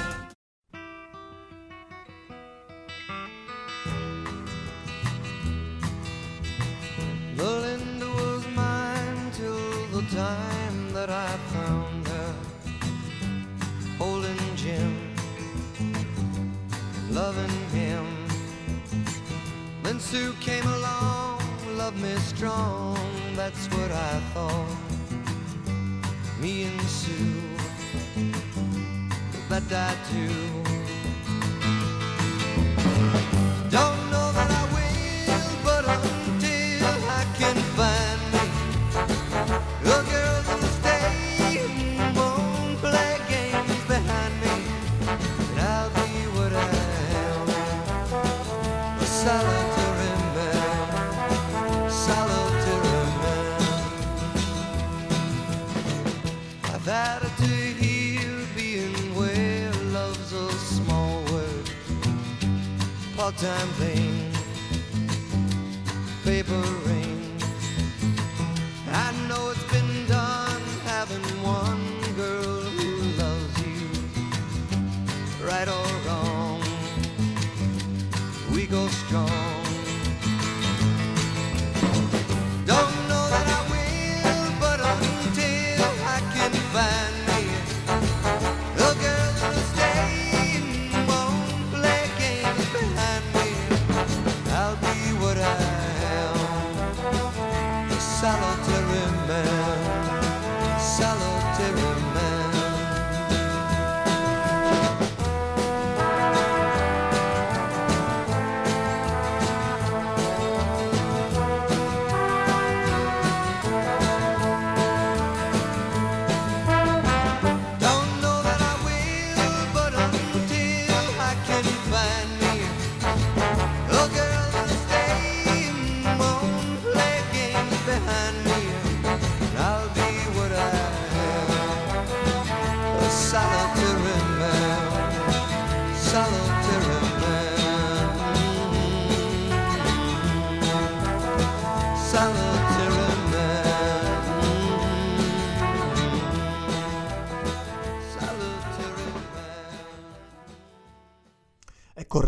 Then 20.02 20.10
Sue 20.10 20.34
came 20.40 20.66
along, 20.66 21.40
loved 21.76 22.00
me 22.00 22.14
strong, 22.16 22.96
that's 23.36 23.66
what 23.68 23.90
I 23.90 24.20
thought. 24.34 24.76
Me 26.40 26.64
and 26.64 26.80
Sue, 26.82 27.42
that 29.48 29.72
I 29.72 29.94
do. 30.12 30.28
Don't 33.70 34.10
know 34.10 34.32
that 34.32 34.50
I 34.50 34.64
will, 34.74 35.40
but 35.64 35.84
until 35.84 36.94
I 37.10 37.24
can 37.38 37.56
find 37.76 38.20
me 38.32 38.44
a 39.84 40.02
girl 40.12 40.42
that'll 40.46 40.68
stay 40.80 41.60
won't 42.16 42.78
play 42.78 43.18
games 43.28 43.84
behind 43.86 44.34
me, 44.42 44.54
and 45.50 45.60
I'll 45.60 45.90
be 45.90 46.10
what 46.36 46.52
I 46.52 46.56
am, 47.24 47.48
a 49.00 49.51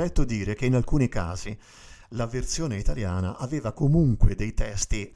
Corretto 0.05 0.25
dire 0.25 0.55
che 0.55 0.67
in 0.67 0.75
alcuni 0.75 1.09
casi 1.09 1.57
la 2.11 2.27
versione 2.27 2.77
italiana 2.77 3.39
aveva 3.39 3.73
comunque 3.73 4.35
dei 4.35 4.53
testi 4.53 5.11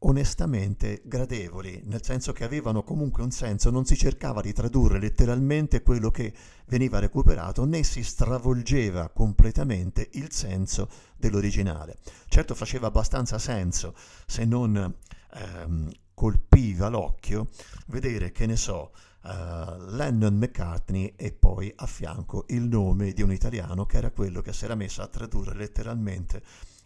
onestamente 0.00 1.02
gradevoli, 1.04 1.82
nel 1.84 2.02
senso 2.02 2.32
che 2.32 2.42
avevano 2.42 2.82
comunque 2.82 3.22
un 3.22 3.30
senso, 3.30 3.70
non 3.70 3.84
si 3.84 3.96
cercava 3.96 4.40
di 4.40 4.52
tradurre 4.52 4.98
letteralmente 4.98 5.82
quello 5.82 6.10
che 6.10 6.34
veniva 6.66 6.98
recuperato, 6.98 7.64
né 7.64 7.84
si 7.84 8.02
stravolgeva 8.02 9.08
completamente 9.10 10.08
il 10.14 10.32
senso 10.32 10.88
dell'originale. 11.16 11.98
Certo 12.26 12.56
faceva 12.56 12.88
abbastanza 12.88 13.38
senso, 13.38 13.94
se 14.26 14.44
non 14.44 14.96
ehm, 15.32 15.92
colpiva 16.12 16.88
l'occhio, 16.88 17.50
vedere, 17.86 18.32
che 18.32 18.46
ne 18.46 18.56
so, 18.56 18.90
eh, 19.24 19.76
Lennon 19.90 20.34
McCartney 20.34 21.14
e 21.16 21.32
poi 21.32 21.72
a 21.76 21.86
fianco 21.86 22.44
il 22.48 22.62
nome 22.62 23.12
di 23.12 23.22
un 23.22 23.32
italiano 23.32 23.86
che 23.86 23.96
era 23.96 24.10
quello 24.10 24.42
che 24.42 24.52
si 24.52 24.64
era 24.64 24.74
messo 24.74 25.00
a 25.02 25.06
tradurre 25.06 25.54
letteralmente 25.54 26.42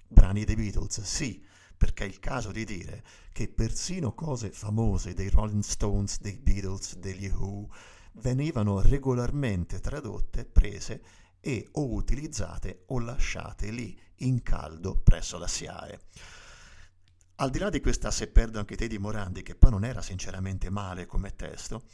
brani 0.07 0.45
dei 0.45 0.55
Beatles. 0.55 1.03
Sì, 1.03 1.45
perché 1.76 2.05
è 2.05 2.09
il 2.09 2.20
caso 2.20 2.53
di 2.53 2.64
dire 2.64 3.03
che 3.32 3.49
persino 3.49 4.14
cose 4.14 4.51
famose 4.51 5.14
dei 5.14 5.30
Rolling 5.30 5.62
Stones, 5.62 6.20
dei 6.20 6.39
Beatles, 6.39 6.97
degli 6.97 7.28
Who 7.28 7.68
venivano 8.14 8.80
regolarmente 8.80 9.80
tradotte, 9.80 10.45
prese 10.45 11.03
e 11.41 11.68
o 11.72 11.93
utilizzate 11.93 12.84
o 12.86 12.99
lasciate 12.99 13.70
lì 13.70 13.99
in 14.16 14.43
caldo 14.43 14.97
presso 14.97 15.39
la 15.39 15.47
SIAE. 15.47 16.01
Al 17.36 17.51
di 17.51 17.59
là 17.61 17.70
di 17.70 17.80
questa 17.80 18.11
Se 18.11 18.26
perdo 18.26 18.59
anche 18.59 18.76
te 18.76 18.89
di 18.89 18.99
Morandi, 18.99 19.43
che 19.43 19.55
poi 19.55 19.70
non 19.70 19.84
era 19.84 20.03
sinceramente 20.03 20.70
male 20.70 21.07
come 21.07 21.36
testo, 21.36 21.84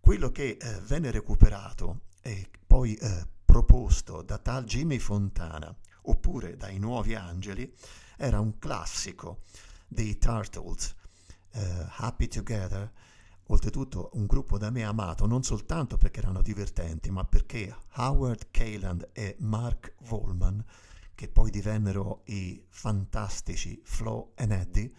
quello 0.00 0.30
che 0.30 0.56
eh, 0.60 0.80
venne 0.80 1.10
recuperato 1.10 2.00
e 2.22 2.48
poi 2.66 2.94
eh, 2.94 3.26
proposto 3.44 4.22
da 4.22 4.38
tal 4.38 4.64
Jimmy 4.64 4.98
Fontana 4.98 5.74
oppure 6.02 6.56
dai 6.56 6.78
Nuovi 6.78 7.14
Angeli 7.14 7.72
era 8.16 8.40
un 8.40 8.58
classico 8.58 9.42
dei 9.86 10.18
Turtles, 10.18 10.94
eh, 11.52 11.86
Happy 11.96 12.28
Together, 12.28 12.90
oltretutto 13.46 14.10
un 14.14 14.26
gruppo 14.26 14.58
da 14.58 14.70
me 14.70 14.84
amato 14.84 15.26
non 15.26 15.42
soltanto 15.42 15.96
perché 15.96 16.20
erano 16.20 16.42
divertenti, 16.42 17.10
ma 17.10 17.24
perché 17.24 17.74
Howard 17.96 18.48
Kayland 18.50 19.10
e 19.12 19.36
Mark 19.40 19.94
Volman, 20.02 20.64
che 21.14 21.28
poi 21.28 21.50
divennero 21.50 22.22
i 22.26 22.64
fantastici 22.68 23.80
Flo 23.84 24.32
and 24.36 24.52
Eddie, 24.52 24.92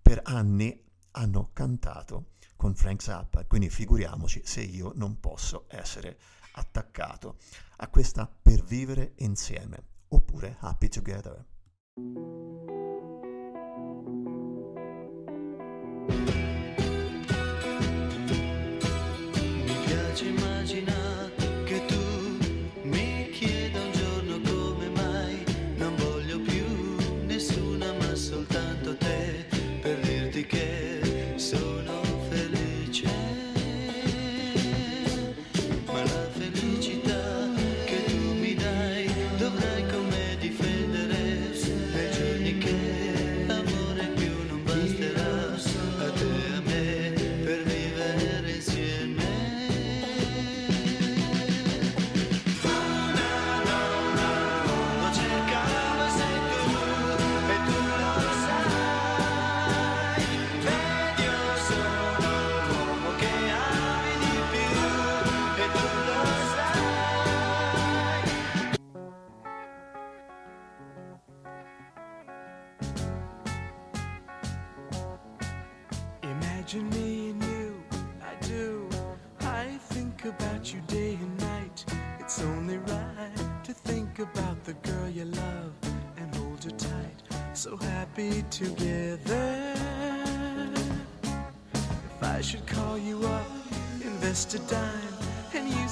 per 0.00 0.20
anni 0.24 0.82
hanno 1.12 1.50
cantato 1.52 2.30
con 2.60 2.74
Frank 2.74 3.00
Zappa, 3.00 3.46
quindi 3.46 3.70
figuriamoci 3.70 4.42
se 4.44 4.60
io 4.60 4.92
non 4.94 5.18
posso 5.18 5.64
essere 5.68 6.18
attaccato 6.52 7.38
a 7.76 7.88
questa 7.88 8.30
per 8.30 8.62
vivere 8.62 9.14
insieme, 9.20 9.82
oppure 10.08 10.58
Happy 10.60 10.88
Together. 10.88 11.42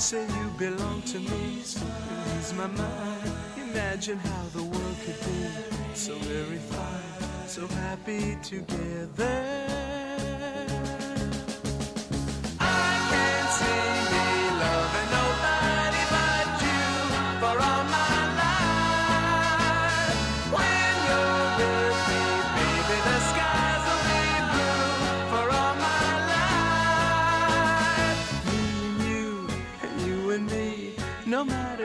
Say 0.09 0.22
you 0.22 0.50
belong 0.56 1.02
to 1.02 1.18
me, 1.18 1.56
lose 1.56 2.54
my 2.56 2.66
mind. 2.66 3.30
Imagine 3.59 4.16
how 4.16 4.44
the 4.54 4.62
world 4.62 4.96
could 5.04 5.20
be 5.20 5.94
so 5.94 6.14
very 6.20 6.56
fine, 6.56 7.46
so 7.46 7.66
happy 7.66 8.38
together. 8.42 9.57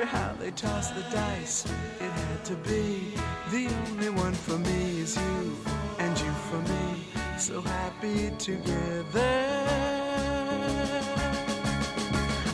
Matter 0.03 0.17
how 0.17 0.33
they 0.39 0.51
toss 0.51 0.89
the 0.91 1.01
dice, 1.11 1.65
it 1.99 2.11
had 2.11 2.45
to 2.45 2.55
be. 2.55 3.13
The 3.51 3.67
only 3.87 4.09
one 4.09 4.33
for 4.33 4.57
me 4.57 5.01
is 5.01 5.15
you, 5.15 5.57
and 5.99 6.19
you 6.19 6.31
for 6.49 6.59
me, 6.59 7.05
so 7.37 7.61
happy 7.61 8.31
together. 8.37 9.33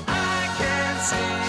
I 0.08 0.56
can't 0.58 1.02
see 1.02 1.49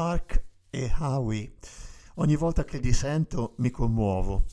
Mark 0.00 0.44
e 0.68 0.92
Howie, 0.98 1.54
ogni 2.16 2.36
volta 2.36 2.64
che 2.66 2.76
li 2.76 2.92
sento 2.92 3.54
mi 3.58 3.70
commuovo. 3.70 4.44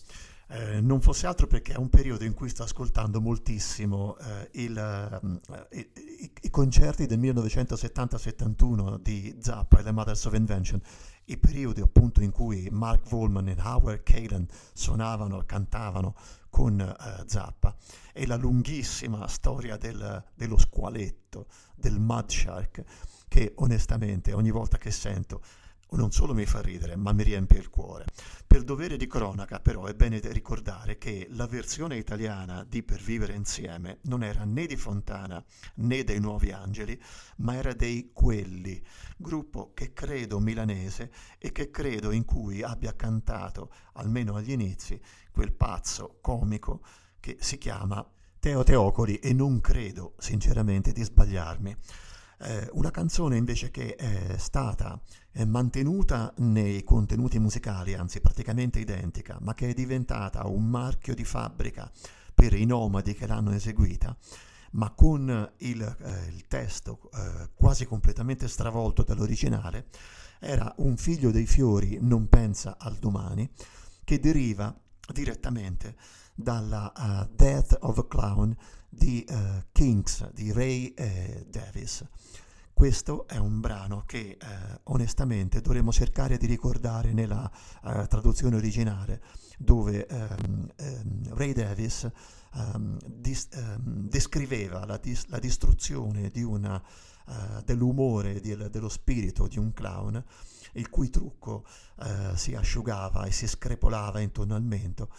Eh, 0.47 0.79
non 0.79 1.01
fosse 1.01 1.27
altro 1.27 1.47
perché 1.47 1.73
è 1.73 1.77
un 1.77 1.89
periodo 1.89 2.23
in 2.23 2.33
cui 2.33 2.47
sto 2.47 2.63
ascoltando 2.63 3.19
moltissimo 3.19 4.15
eh, 4.19 4.49
il, 4.53 5.41
i, 5.71 5.79
i- 5.95 6.31
i 6.43 6.49
concerti 6.49 7.07
del 7.07 7.19
1970-71 7.19 8.99
di 9.01 9.35
Zappa 9.41 9.79
e 9.79 9.83
The 9.83 9.91
Mothers 9.91 10.23
of 10.25 10.33
Invention, 10.33 10.81
i 11.25 11.37
periodi 11.37 11.81
appunto 11.81 12.21
in 12.21 12.31
cui 12.31 12.69
Mark 12.71 13.09
Volman 13.09 13.49
e 13.49 13.57
Howard 13.61 14.03
Kalen 14.03 14.47
suonavano, 14.73 15.43
cantavano 15.45 16.15
con 16.49 16.79
eh, 16.79 16.95
Zappa. 17.25 17.75
E 18.13 18.25
la 18.25 18.37
lunghissima 18.37 19.27
storia 19.27 19.75
del- 19.75 20.23
dello 20.35 20.57
squaletto, 20.57 21.47
del 21.75 21.99
Mud 21.99 22.29
Shark, 22.29 22.83
che 23.33 23.53
onestamente 23.55 24.31
ogni 24.31 24.51
volta 24.51 24.77
che 24.77 24.91
sento 24.91 25.41
non 25.93 26.11
solo 26.11 26.35
mi 26.35 26.45
fa 26.45 26.61
ridere, 26.61 26.95
ma 26.95 27.13
mi 27.13 27.23
riempie 27.23 27.57
il 27.57 27.71
cuore. 27.71 28.05
Per 28.45 28.63
dovere 28.63 28.95
di 28.95 29.07
cronaca, 29.07 29.59
però, 29.59 29.85
è 29.85 29.95
bene 29.95 30.19
ricordare 30.19 30.99
che 30.99 31.25
la 31.31 31.47
versione 31.47 31.97
italiana 31.97 32.63
di 32.63 32.83
Per 32.83 33.01
vivere 33.01 33.33
insieme 33.33 33.97
non 34.03 34.23
era 34.23 34.43
né 34.43 34.67
di 34.67 34.75
Fontana 34.75 35.43
né 35.77 36.03
dei 36.03 36.19
Nuovi 36.19 36.51
Angeli, 36.51 36.99
ma 37.37 37.55
era 37.55 37.73
dei 37.73 38.11
Quelli, 38.13 38.79
gruppo 39.17 39.71
che 39.73 39.93
credo 39.93 40.39
milanese 40.39 41.11
e 41.39 41.51
che 41.51 41.71
credo 41.71 42.11
in 42.11 42.25
cui 42.25 42.61
abbia 42.61 42.95
cantato, 42.95 43.71
almeno 43.93 44.35
agli 44.35 44.51
inizi, 44.51 45.01
quel 45.31 45.53
pazzo 45.53 46.19
comico 46.21 46.83
che 47.19 47.37
si 47.39 47.57
chiama 47.57 48.07
Teo 48.37 48.61
Teocoli 48.61 49.15
e 49.15 49.33
non 49.33 49.59
credo 49.59 50.13
sinceramente 50.19 50.91
di 50.91 51.01
sbagliarmi. 51.01 51.75
Eh, 52.45 52.69
una 52.73 52.91
canzone 52.91 53.37
invece 53.37 53.71
che 53.71 53.95
è 53.95 54.37
stata 54.37 54.99
eh, 55.31 55.45
mantenuta 55.45 56.33
nei 56.39 56.83
contenuti 56.83 57.39
musicali, 57.39 57.93
anzi 57.93 58.19
praticamente 58.19 58.79
identica, 58.79 59.37
ma 59.39 59.53
che 59.53 59.69
è 59.69 59.73
diventata 59.73 60.45
un 60.45 60.67
marchio 60.67 61.15
di 61.15 61.23
fabbrica 61.23 61.89
per 62.33 62.53
i 62.53 62.65
nomadi 62.65 63.13
che 63.13 63.27
l'hanno 63.27 63.51
eseguita, 63.51 64.17
ma 64.71 64.89
con 64.91 65.53
il, 65.59 65.81
eh, 65.81 66.27
il 66.27 66.45
testo 66.47 67.09
eh, 67.13 67.49
quasi 67.53 67.85
completamente 67.85 68.49
stravolto 68.49 69.03
dall'originale, 69.03 69.85
era 70.39 70.73
Un 70.77 70.97
figlio 70.97 71.31
dei 71.31 71.45
fiori 71.45 71.97
non 72.01 72.27
pensa 72.27 72.75
al 72.77 72.97
domani, 72.97 73.49
che 74.03 74.19
deriva 74.19 74.77
direttamente 75.13 75.95
dalla 76.35 76.91
uh, 76.93 77.33
Death 77.33 77.77
of 77.81 77.99
a 77.99 78.07
Clown 78.07 78.55
di 78.93 79.25
uh, 79.27 79.63
Kings, 79.71 80.31
di 80.31 80.51
Ray 80.51 80.93
eh, 80.95 81.45
Davis. 81.49 82.05
Questo 82.73 83.27
è 83.27 83.37
un 83.37 83.59
brano 83.59 84.03
che 84.05 84.19
eh, 84.19 84.37
onestamente 84.85 85.61
dovremmo 85.61 85.91
cercare 85.91 86.37
di 86.37 86.47
ricordare 86.47 87.13
nella 87.13 87.49
eh, 87.83 88.07
traduzione 88.07 88.55
originale, 88.55 89.21
dove 89.59 90.07
ehm, 90.07 90.71
ehm, 90.75 91.35
Ray 91.35 91.53
Davis 91.53 92.09
ehm, 92.55 92.97
dis- 93.05 93.49
ehm, 93.51 94.07
descriveva 94.09 94.85
la, 94.85 94.97
dis- 94.97 95.27
la, 95.27 95.37
distruzione 95.37 96.29
di 96.29 96.41
una, 96.41 96.81
uh, 97.27 97.61
dell'umore, 97.63 98.39
di, 98.39 98.55
dello 98.55 98.89
spirito 98.89 99.47
di 99.47 99.59
un 99.59 99.71
clown, 99.71 100.21
il 100.73 100.89
cui 100.89 101.09
trucco 101.09 101.65
uh, 101.97 102.35
si 102.35 102.55
asciugava 102.55 103.25
e 103.25 103.31
si 103.31 103.47
screpolava 103.47 104.19
intorno 104.19 104.55
al 104.55 104.63
mento 104.63 105.09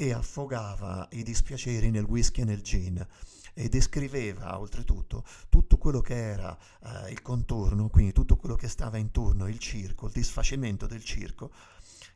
e 0.00 0.14
affogava 0.14 1.06
i 1.10 1.22
dispiaceri 1.22 1.90
nel 1.90 2.04
whisky 2.04 2.40
e 2.40 2.44
nel 2.46 2.62
gin 2.62 3.06
e 3.52 3.68
descriveva 3.68 4.58
oltretutto 4.58 5.22
tutto 5.50 5.76
quello 5.76 6.00
che 6.00 6.14
era 6.14 6.56
eh, 6.84 7.10
il 7.10 7.20
contorno, 7.20 7.90
quindi 7.90 8.12
tutto 8.12 8.38
quello 8.38 8.54
che 8.54 8.66
stava 8.66 8.96
intorno, 8.96 9.46
il 9.46 9.58
circo, 9.58 10.06
il 10.06 10.12
disfacimento 10.12 10.86
del 10.86 11.04
circo, 11.04 11.52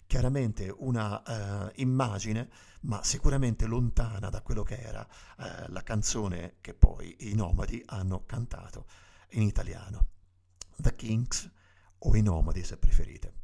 chiaramente 0.06 0.74
una 0.74 1.22
eh, 1.68 1.72
immagine, 1.82 2.48
ma 2.84 3.04
sicuramente 3.04 3.66
lontana 3.66 4.30
da 4.30 4.40
quello 4.40 4.62
che 4.62 4.80
era 4.80 5.06
eh, 5.36 5.68
la 5.68 5.82
canzone 5.82 6.54
che 6.62 6.72
poi 6.72 7.14
i 7.30 7.34
nomadi 7.34 7.82
hanno 7.84 8.24
cantato 8.24 8.86
in 9.32 9.42
italiano. 9.42 10.06
The 10.78 10.94
Kings 10.94 11.50
o 11.98 12.16
i 12.16 12.22
nomadi 12.22 12.64
se 12.64 12.78
preferite. 12.78 13.43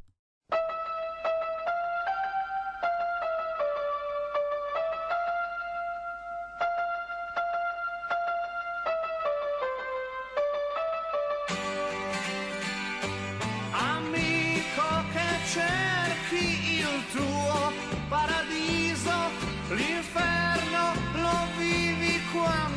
Vivi 22.31 22.39
quando 22.39 22.47
hai 22.47 22.70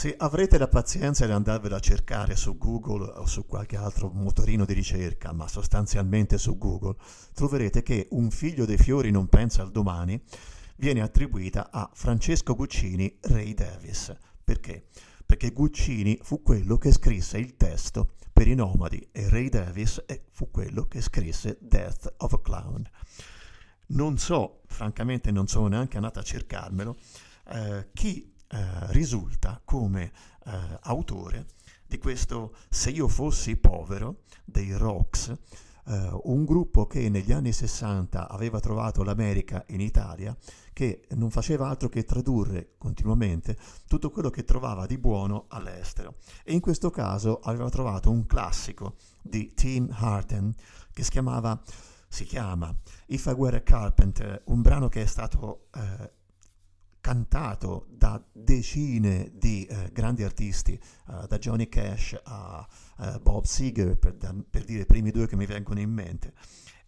se 0.00 0.14
avrete 0.16 0.56
la 0.56 0.66
pazienza 0.66 1.26
di 1.26 1.32
andarvela 1.32 1.76
a 1.76 1.80
cercare 1.80 2.34
su 2.34 2.56
Google 2.56 3.12
o 3.16 3.26
su 3.26 3.44
qualche 3.44 3.76
altro 3.76 4.08
motorino 4.08 4.64
di 4.64 4.72
ricerca, 4.72 5.30
ma 5.34 5.46
sostanzialmente 5.46 6.38
su 6.38 6.56
Google, 6.56 6.96
troverete 7.34 7.82
che 7.82 8.06
Un 8.12 8.30
figlio 8.30 8.64
dei 8.64 8.78
fiori 8.78 9.10
non 9.10 9.28
pensa 9.28 9.60
al 9.60 9.70
domani 9.70 10.18
viene 10.76 11.02
attribuita 11.02 11.68
a 11.70 11.90
Francesco 11.92 12.54
Guccini 12.54 13.18
Ray 13.20 13.52
Davis. 13.52 14.16
Perché? 14.42 14.86
Perché 15.26 15.52
Guccini 15.52 16.18
fu 16.22 16.40
quello 16.40 16.78
che 16.78 16.92
scrisse 16.92 17.36
il 17.36 17.58
testo 17.58 18.14
per 18.32 18.48
i 18.48 18.54
Nomadi 18.54 19.06
e 19.12 19.28
Ray 19.28 19.50
Davis 19.50 20.02
fu 20.30 20.50
quello 20.50 20.86
che 20.86 21.02
scrisse 21.02 21.58
Death 21.60 22.14
of 22.16 22.32
a 22.32 22.40
Clown. 22.40 22.88
Non 23.88 24.16
so, 24.16 24.62
francamente 24.64 25.30
non 25.30 25.46
sono 25.46 25.66
neanche 25.66 25.98
andato 25.98 26.20
a 26.20 26.22
cercarmelo, 26.22 26.96
eh, 27.48 27.88
chi 27.92 28.38
eh, 28.52 28.92
risulta 28.92 29.60
come 29.64 30.12
eh, 30.44 30.78
autore 30.82 31.46
di 31.86 31.98
questo 31.98 32.54
Se 32.68 32.90
io 32.90 33.08
fossi 33.08 33.56
povero 33.56 34.22
dei 34.44 34.72
Rocks, 34.76 35.28
eh, 35.86 36.20
un 36.24 36.44
gruppo 36.44 36.86
che 36.86 37.08
negli 37.08 37.32
anni 37.32 37.52
60 37.52 38.28
aveva 38.28 38.60
trovato 38.60 39.02
l'America 39.02 39.64
in 39.68 39.80
Italia, 39.80 40.36
che 40.72 41.06
non 41.10 41.30
faceva 41.30 41.68
altro 41.68 41.88
che 41.88 42.04
tradurre 42.04 42.74
continuamente 42.78 43.56
tutto 43.86 44.10
quello 44.10 44.30
che 44.30 44.44
trovava 44.44 44.86
di 44.86 44.98
buono 44.98 45.46
all'estero. 45.48 46.16
E 46.44 46.52
in 46.52 46.60
questo 46.60 46.90
caso 46.90 47.40
aveva 47.42 47.68
trovato 47.68 48.10
un 48.10 48.26
classico 48.26 48.96
di 49.22 49.52
Tim 49.54 49.88
Harden 49.90 50.54
che 50.92 51.02
si 51.02 51.10
chiamava 51.10 51.60
si 52.12 52.24
chiama 52.24 52.76
If 53.06 53.26
I 53.26 53.30
Were 53.30 53.56
a 53.56 53.60
Carpenter, 53.60 54.42
un 54.46 54.62
brano 54.62 54.88
che 54.88 55.02
è 55.02 55.06
stato 55.06 55.68
eh, 55.74 56.12
cantato 57.00 57.86
da 57.90 58.22
decine 58.32 59.32
di 59.34 59.64
eh, 59.64 59.90
grandi 59.92 60.22
artisti, 60.22 60.72
eh, 60.72 61.26
da 61.26 61.38
Johnny 61.38 61.68
Cash 61.68 62.18
a 62.22 62.66
eh, 62.98 63.18
Bob 63.20 63.44
Seger, 63.44 63.96
per, 63.96 64.16
per, 64.16 64.64
dire 64.64 64.82
i 64.82 64.86
primi 64.86 65.10
due 65.10 65.26
che 65.26 65.36
mi 65.36 65.46
vengono 65.46 65.80
in 65.80 65.90
mente, 65.90 66.34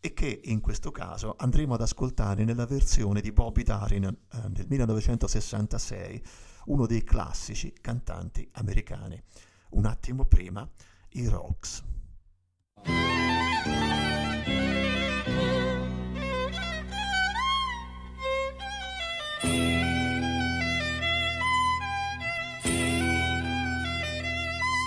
e 0.00 0.12
che 0.12 0.40
in 0.44 0.60
questo 0.60 0.90
caso 0.90 1.34
andremo 1.38 1.74
ad 1.74 1.80
ascoltare 1.80 2.44
nella 2.44 2.66
versione 2.66 3.20
di 3.20 3.32
Bobby 3.32 3.62
Darin 3.62 4.02
nel 4.02 4.66
1966, 4.68 6.22
uno 6.66 6.86
dei 6.86 7.04
classici 7.04 7.72
cantanti 7.80 8.48
americani. 8.52 9.20
Un 9.70 9.86
attimo 9.86 10.24
prima, 10.24 10.68
i 11.10 11.26
Rocks. 11.28 11.84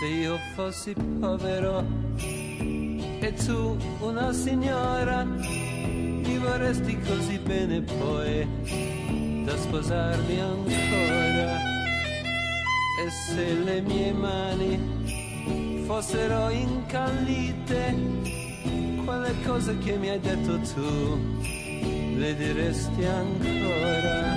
Se 0.06 0.12
io 0.12 0.40
fossi 0.54 0.94
povero 1.20 1.84
e 2.16 3.34
tu 3.44 3.76
una 4.02 4.32
signora, 4.34 5.24
mi 5.24 6.38
vorresti 6.38 6.96
così 7.00 7.40
bene 7.40 7.82
poi 7.82 8.48
da 9.46 9.58
sposarmi 9.58 10.40
ancora. 10.40 11.58
E 13.04 13.10
se 13.10 13.54
le 13.54 13.82
mie 13.82 14.14
mani 14.14 15.84
fossero 15.88 16.50
incallite, 16.50 17.96
quelle 19.04 19.34
cose 19.44 19.76
che 19.80 19.98
mi 19.98 20.10
hai 20.10 20.20
detto 20.20 20.60
tu, 20.60 21.18
le 22.16 22.36
diresti 22.36 23.06
ancora. 23.06 24.34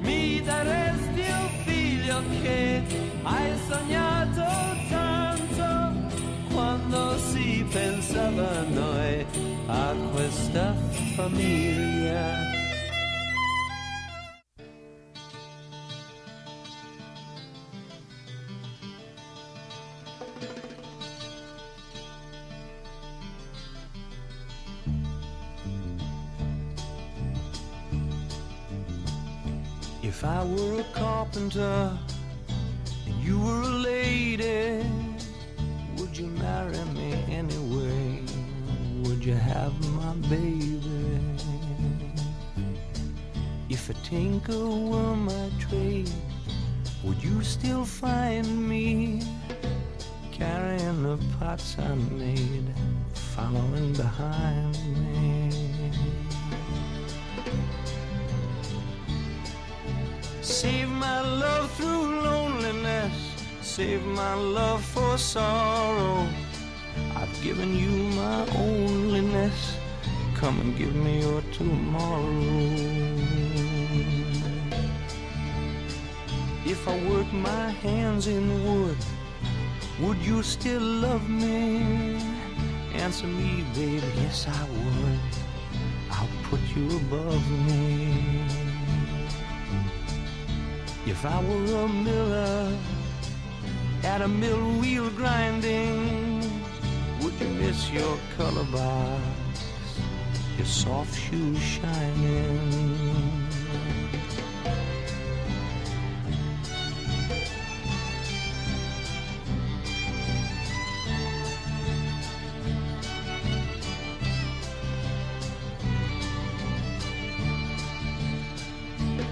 Mi 0.00 0.40
daresti 0.40 1.20
un 1.20 1.63
figlio 2.04 2.22
che 2.42 2.82
hai 3.22 3.52
sognato 3.66 4.44
tanto 4.90 6.12
quando 6.52 7.18
si 7.18 7.64
pensava 7.72 8.50
a 8.50 8.64
noi, 8.68 9.26
a 9.66 9.94
questa 10.12 10.74
famiglia. 11.14 11.63
Were 30.44 30.80
a 30.80 30.84
carpenter 30.92 31.98
and 33.06 33.14
you 33.24 33.38
were 33.38 33.62
a 33.62 33.74
lady, 33.90 34.84
would 35.96 36.16
you 36.16 36.26
marry 36.26 36.78
me 36.94 37.24
anyway? 37.28 38.22
Would 39.04 39.24
you 39.24 39.34
have 39.34 39.72
my 39.96 40.12
baby? 40.28 40.80
If 43.68 43.90
a 43.90 43.94
tinker 43.94 44.66
were 44.68 45.16
my 45.16 45.50
trade, 45.58 46.10
would 47.02 47.22
you 47.22 47.42
still 47.42 47.84
find 47.84 48.68
me 48.68 49.22
carrying 50.32 51.02
the 51.02 51.18
pots 51.38 51.76
I 51.78 51.94
made, 51.94 52.74
following 53.14 53.92
behind 53.94 54.78
me? 54.96 55.43
Save 63.76 64.06
my 64.06 64.34
love 64.34 64.84
for 64.84 65.18
sorrow. 65.18 66.28
I've 67.16 67.42
given 67.42 67.76
you 67.76 67.90
my 68.14 68.46
onlyness. 68.50 69.74
Come 70.36 70.60
and 70.60 70.78
give 70.78 70.94
me 70.94 71.22
your 71.22 71.42
tomorrow. 71.50 72.30
If 76.64 76.86
I 76.86 76.96
work 77.10 77.32
my 77.32 77.70
hands 77.82 78.28
in 78.28 78.46
wood, 78.62 78.96
would 80.02 80.18
you 80.18 80.44
still 80.44 80.80
love 80.80 81.28
me? 81.28 82.22
Answer 82.94 83.26
me, 83.26 83.64
baby, 83.74 84.06
yes 84.22 84.46
I 84.46 84.62
would. 84.70 85.18
I'll 86.12 86.28
put 86.44 86.60
you 86.76 86.86
above 86.98 87.44
me. 87.66 88.44
If 91.06 91.26
I 91.26 91.42
were 91.42 91.84
a 91.84 91.88
miller 91.88 92.78
at 94.04 94.20
a 94.20 94.28
mill 94.28 94.78
wheel 94.80 95.08
grinding, 95.10 96.40
would 97.22 97.32
you 97.40 97.48
miss 97.48 97.90
your 97.90 98.18
color 98.36 98.64
box, 98.64 99.22
your 100.58 100.66
soft 100.66 101.18
shoes 101.18 101.58
shining? 101.58 103.00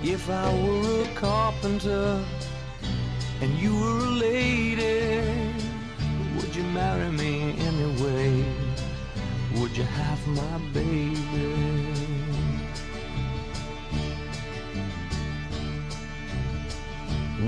If 0.02 0.28
I 0.28 0.52
were 0.64 1.02
a 1.02 1.14
carpenter 1.14 2.24
and 3.40 3.52
you 3.58 3.74
were 3.78 3.98
a 3.98 4.10
lady, 4.10 4.41
my 10.26 10.58
baby? 10.72 11.16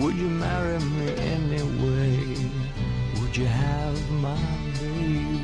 Would 0.01 0.17
you 0.17 0.29
marry 0.29 0.79
me 0.79 1.15
anyway? 1.17 2.37
Would 3.21 3.37
you 3.37 3.47
have 3.47 4.11
my 4.21 4.37
baby? 4.81 5.35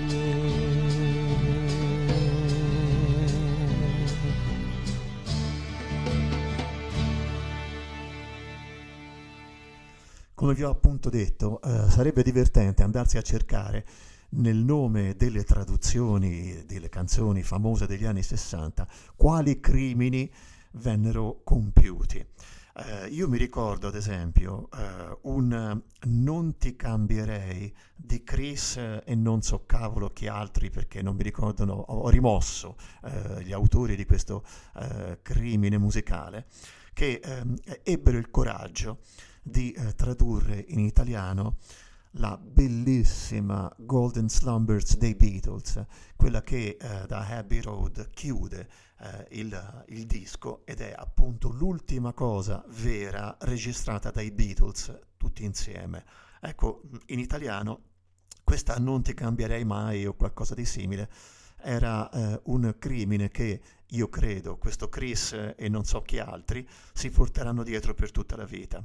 Come 10.34 10.54
vi 10.54 10.62
ho 10.62 10.70
appunto 10.70 11.10
detto, 11.10 11.60
eh, 11.62 11.90
sarebbe 11.90 12.22
divertente 12.22 12.82
andarsi 12.82 13.18
a 13.18 13.22
cercare 13.22 13.84
nel 14.30 14.56
nome 14.56 15.16
delle 15.16 15.44
traduzioni 15.44 16.64
delle 16.66 16.88
canzoni 16.88 17.42
famose 17.42 17.86
degli 17.86 18.04
anni 18.04 18.22
60 18.22 18.86
quali 19.16 19.60
crimini 19.60 20.30
vennero 20.72 21.40
compiuti. 21.42 22.24
Eh, 22.76 23.08
io 23.08 23.28
mi 23.28 23.36
ricordo 23.36 23.88
ad 23.88 23.96
esempio 23.96 24.68
eh, 24.72 25.18
un 25.22 25.82
Non 26.02 26.56
ti 26.56 26.76
cambierei 26.76 27.74
di 27.96 28.22
Chris 28.22 28.76
eh, 28.76 29.02
e 29.04 29.14
non 29.16 29.42
so 29.42 29.64
cavolo 29.66 30.10
chi 30.10 30.28
altri 30.28 30.70
perché 30.70 31.02
non 31.02 31.16
mi 31.16 31.24
ricordano, 31.24 31.72
ho, 31.74 32.02
ho 32.02 32.08
rimosso 32.08 32.76
eh, 33.04 33.42
gli 33.42 33.52
autori 33.52 33.96
di 33.96 34.06
questo 34.06 34.44
eh, 34.76 35.18
crimine 35.20 35.78
musicale 35.78 36.46
che 36.92 37.20
ehm, 37.22 37.56
ebbero 37.82 38.18
il 38.18 38.30
coraggio 38.30 39.00
di 39.42 39.72
eh, 39.72 39.94
tradurre 39.94 40.64
in 40.68 40.78
italiano 40.78 41.56
la 42.14 42.36
bellissima 42.36 43.72
Golden 43.78 44.28
Slumbers 44.28 44.96
dei 44.96 45.14
Beatles, 45.14 45.84
quella 46.16 46.42
che 46.42 46.76
eh, 46.80 47.06
da 47.06 47.26
Abbey 47.26 47.60
Road 47.60 48.10
chiude 48.10 48.68
eh, 48.98 49.26
il, 49.38 49.84
il 49.88 50.06
disco 50.06 50.62
ed 50.64 50.80
è 50.80 50.92
appunto 50.96 51.50
l'ultima 51.50 52.12
cosa 52.12 52.64
vera 52.68 53.36
registrata 53.40 54.10
dai 54.10 54.30
Beatles 54.30 54.98
tutti 55.16 55.44
insieme. 55.44 56.04
Ecco, 56.40 56.82
in 57.06 57.18
italiano 57.18 57.82
questa 58.42 58.76
non 58.78 59.02
ti 59.02 59.14
cambierei 59.14 59.64
mai 59.64 60.06
o 60.06 60.14
qualcosa 60.14 60.54
di 60.54 60.64
simile 60.64 61.08
era 61.62 62.08
eh, 62.10 62.40
un 62.44 62.74
crimine 62.78 63.28
che 63.28 63.60
io 63.86 64.08
credo 64.08 64.56
questo 64.56 64.88
Chris 64.88 65.32
e 65.56 65.68
non 65.68 65.84
so 65.84 66.02
chi 66.02 66.18
altri 66.18 66.66
si 66.92 67.10
porteranno 67.10 67.62
dietro 67.62 67.94
per 67.94 68.10
tutta 68.10 68.36
la 68.36 68.44
vita. 68.44 68.82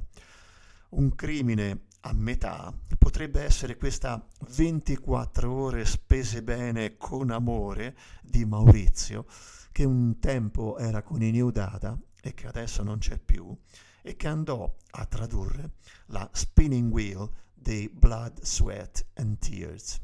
Un 0.90 1.14
crimine 1.14 1.86
a 2.06 2.12
metà 2.12 2.72
potrebbe 2.98 3.42
essere 3.42 3.76
questa 3.76 4.24
24 4.50 5.52
ore 5.52 5.84
spese 5.84 6.42
bene 6.42 6.96
con 6.96 7.30
amore 7.30 7.96
di 8.22 8.44
Maurizio, 8.44 9.26
che 9.72 9.84
un 9.84 10.20
tempo 10.20 10.78
era 10.78 11.02
con 11.02 11.20
i 11.22 11.32
New 11.32 11.50
Dada 11.50 11.98
e 12.22 12.32
che 12.32 12.46
adesso 12.46 12.84
non 12.84 12.98
c'è 12.98 13.18
più, 13.18 13.54
e 14.02 14.14
che 14.14 14.28
andò 14.28 14.72
a 14.92 15.04
tradurre 15.06 15.72
la 16.06 16.28
Spinning 16.32 16.92
Wheel 16.92 17.28
dei 17.52 17.88
Blood, 17.88 18.40
Sweat 18.42 19.04
and 19.14 19.38
Tears. 19.38 19.98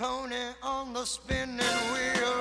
Pony 0.00 0.34
on 0.62 0.94
the 0.94 1.04
spinning 1.04 1.58
wheel 1.92 2.39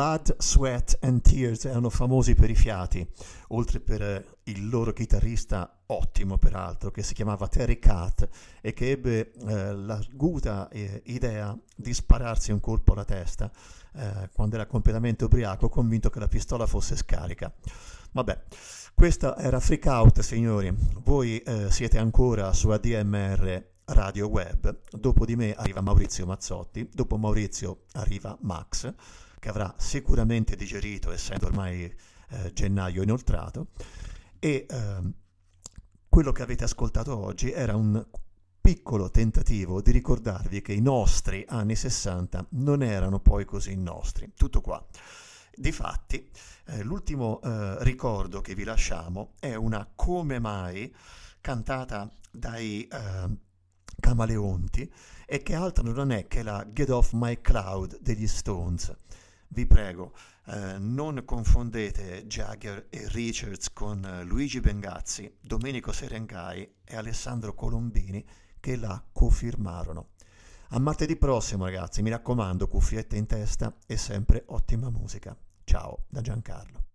Blood, 0.00 0.36
Sweat 0.38 0.96
and 1.02 1.20
Tears 1.20 1.66
erano 1.66 1.90
famosi 1.90 2.34
per 2.34 2.48
i 2.48 2.54
fiati, 2.54 3.06
oltre 3.48 3.80
per 3.80 4.00
eh, 4.00 4.24
il 4.44 4.70
loro 4.70 4.94
chitarrista 4.94 5.82
ottimo 5.88 6.38
peraltro, 6.38 6.90
che 6.90 7.02
si 7.02 7.12
chiamava 7.12 7.48
Terry 7.48 7.78
Cat 7.78 8.26
e 8.62 8.72
che 8.72 8.92
ebbe 8.92 9.30
eh, 9.30 9.74
l'arguta 9.74 10.70
eh, 10.70 11.02
idea 11.04 11.54
di 11.76 11.92
spararsi 11.92 12.50
un 12.50 12.60
colpo 12.60 12.94
alla 12.94 13.04
testa 13.04 13.50
eh, 13.94 14.30
quando 14.32 14.54
era 14.54 14.64
completamente 14.64 15.24
ubriaco, 15.24 15.68
convinto 15.68 16.08
che 16.08 16.18
la 16.18 16.28
pistola 16.28 16.64
fosse 16.66 16.96
scarica. 16.96 17.52
Vabbè, 18.12 18.44
questa 18.94 19.36
era 19.36 19.60
Freak 19.60 19.84
Out, 19.84 20.20
signori. 20.20 20.74
Voi 21.02 21.40
eh, 21.40 21.70
siete 21.70 21.98
ancora 21.98 22.54
su 22.54 22.70
ADMR 22.70 23.64
Radio 23.84 24.28
Web. 24.28 24.78
Dopo 24.92 25.26
di 25.26 25.36
me 25.36 25.52
arriva 25.52 25.82
Maurizio 25.82 26.24
Mazzotti, 26.24 26.88
dopo 26.90 27.18
Maurizio 27.18 27.82
arriva 27.92 28.34
Max, 28.40 28.94
che 29.40 29.48
avrà 29.48 29.74
sicuramente 29.78 30.54
digerito, 30.54 31.10
essendo 31.10 31.46
ormai 31.46 31.82
eh, 31.84 32.52
gennaio 32.52 33.02
inoltrato. 33.02 33.68
E 34.38 34.66
ehm, 34.68 35.12
quello 36.08 36.32
che 36.32 36.42
avete 36.42 36.64
ascoltato 36.64 37.16
oggi 37.16 37.50
era 37.50 37.74
un 37.74 38.06
piccolo 38.60 39.10
tentativo 39.10 39.80
di 39.80 39.90
ricordarvi 39.90 40.60
che 40.60 40.72
i 40.72 40.80
nostri 40.80 41.44
anni 41.48 41.74
60 41.74 42.46
non 42.50 42.82
erano 42.82 43.18
poi 43.18 43.44
così 43.44 43.74
nostri. 43.74 44.32
Tutto 44.36 44.60
qua. 44.60 44.84
Difatti, 45.52 46.30
eh, 46.66 46.82
l'ultimo 46.82 47.40
eh, 47.42 47.82
ricordo 47.84 48.40
che 48.40 48.54
vi 48.54 48.64
lasciamo 48.64 49.32
è 49.40 49.54
una 49.54 49.90
come 49.94 50.38
mai 50.38 50.94
cantata 51.40 52.08
dai 52.30 52.86
eh, 52.86 53.38
Camaleonti 53.98 54.92
e 55.26 55.42
che 55.42 55.54
altro 55.54 55.92
non 55.92 56.12
è 56.12 56.26
che 56.26 56.42
la 56.42 56.66
Get 56.70 56.90
Off 56.90 57.12
My 57.12 57.40
Cloud 57.40 57.98
degli 58.00 58.26
Stones. 58.26 58.94
Vi 59.52 59.66
prego, 59.66 60.12
eh, 60.46 60.78
non 60.78 61.22
confondete 61.24 62.24
Jagger 62.28 62.86
e 62.88 63.08
Richards 63.08 63.72
con 63.72 64.04
eh, 64.04 64.22
Luigi 64.22 64.60
Bengazzi, 64.60 65.38
Domenico 65.40 65.90
Serengai 65.90 66.76
e 66.84 66.94
Alessandro 66.94 67.52
Colombini 67.52 68.24
che 68.60 68.76
la 68.76 69.02
cofirmarono. 69.12 70.10
A 70.68 70.78
martedì 70.78 71.16
prossimo 71.16 71.64
ragazzi, 71.64 72.00
mi 72.00 72.10
raccomando, 72.10 72.68
cuffiette 72.68 73.16
in 73.16 73.26
testa 73.26 73.74
e 73.86 73.96
sempre 73.96 74.44
ottima 74.46 74.88
musica. 74.88 75.36
Ciao 75.64 76.04
da 76.08 76.20
Giancarlo. 76.20 76.89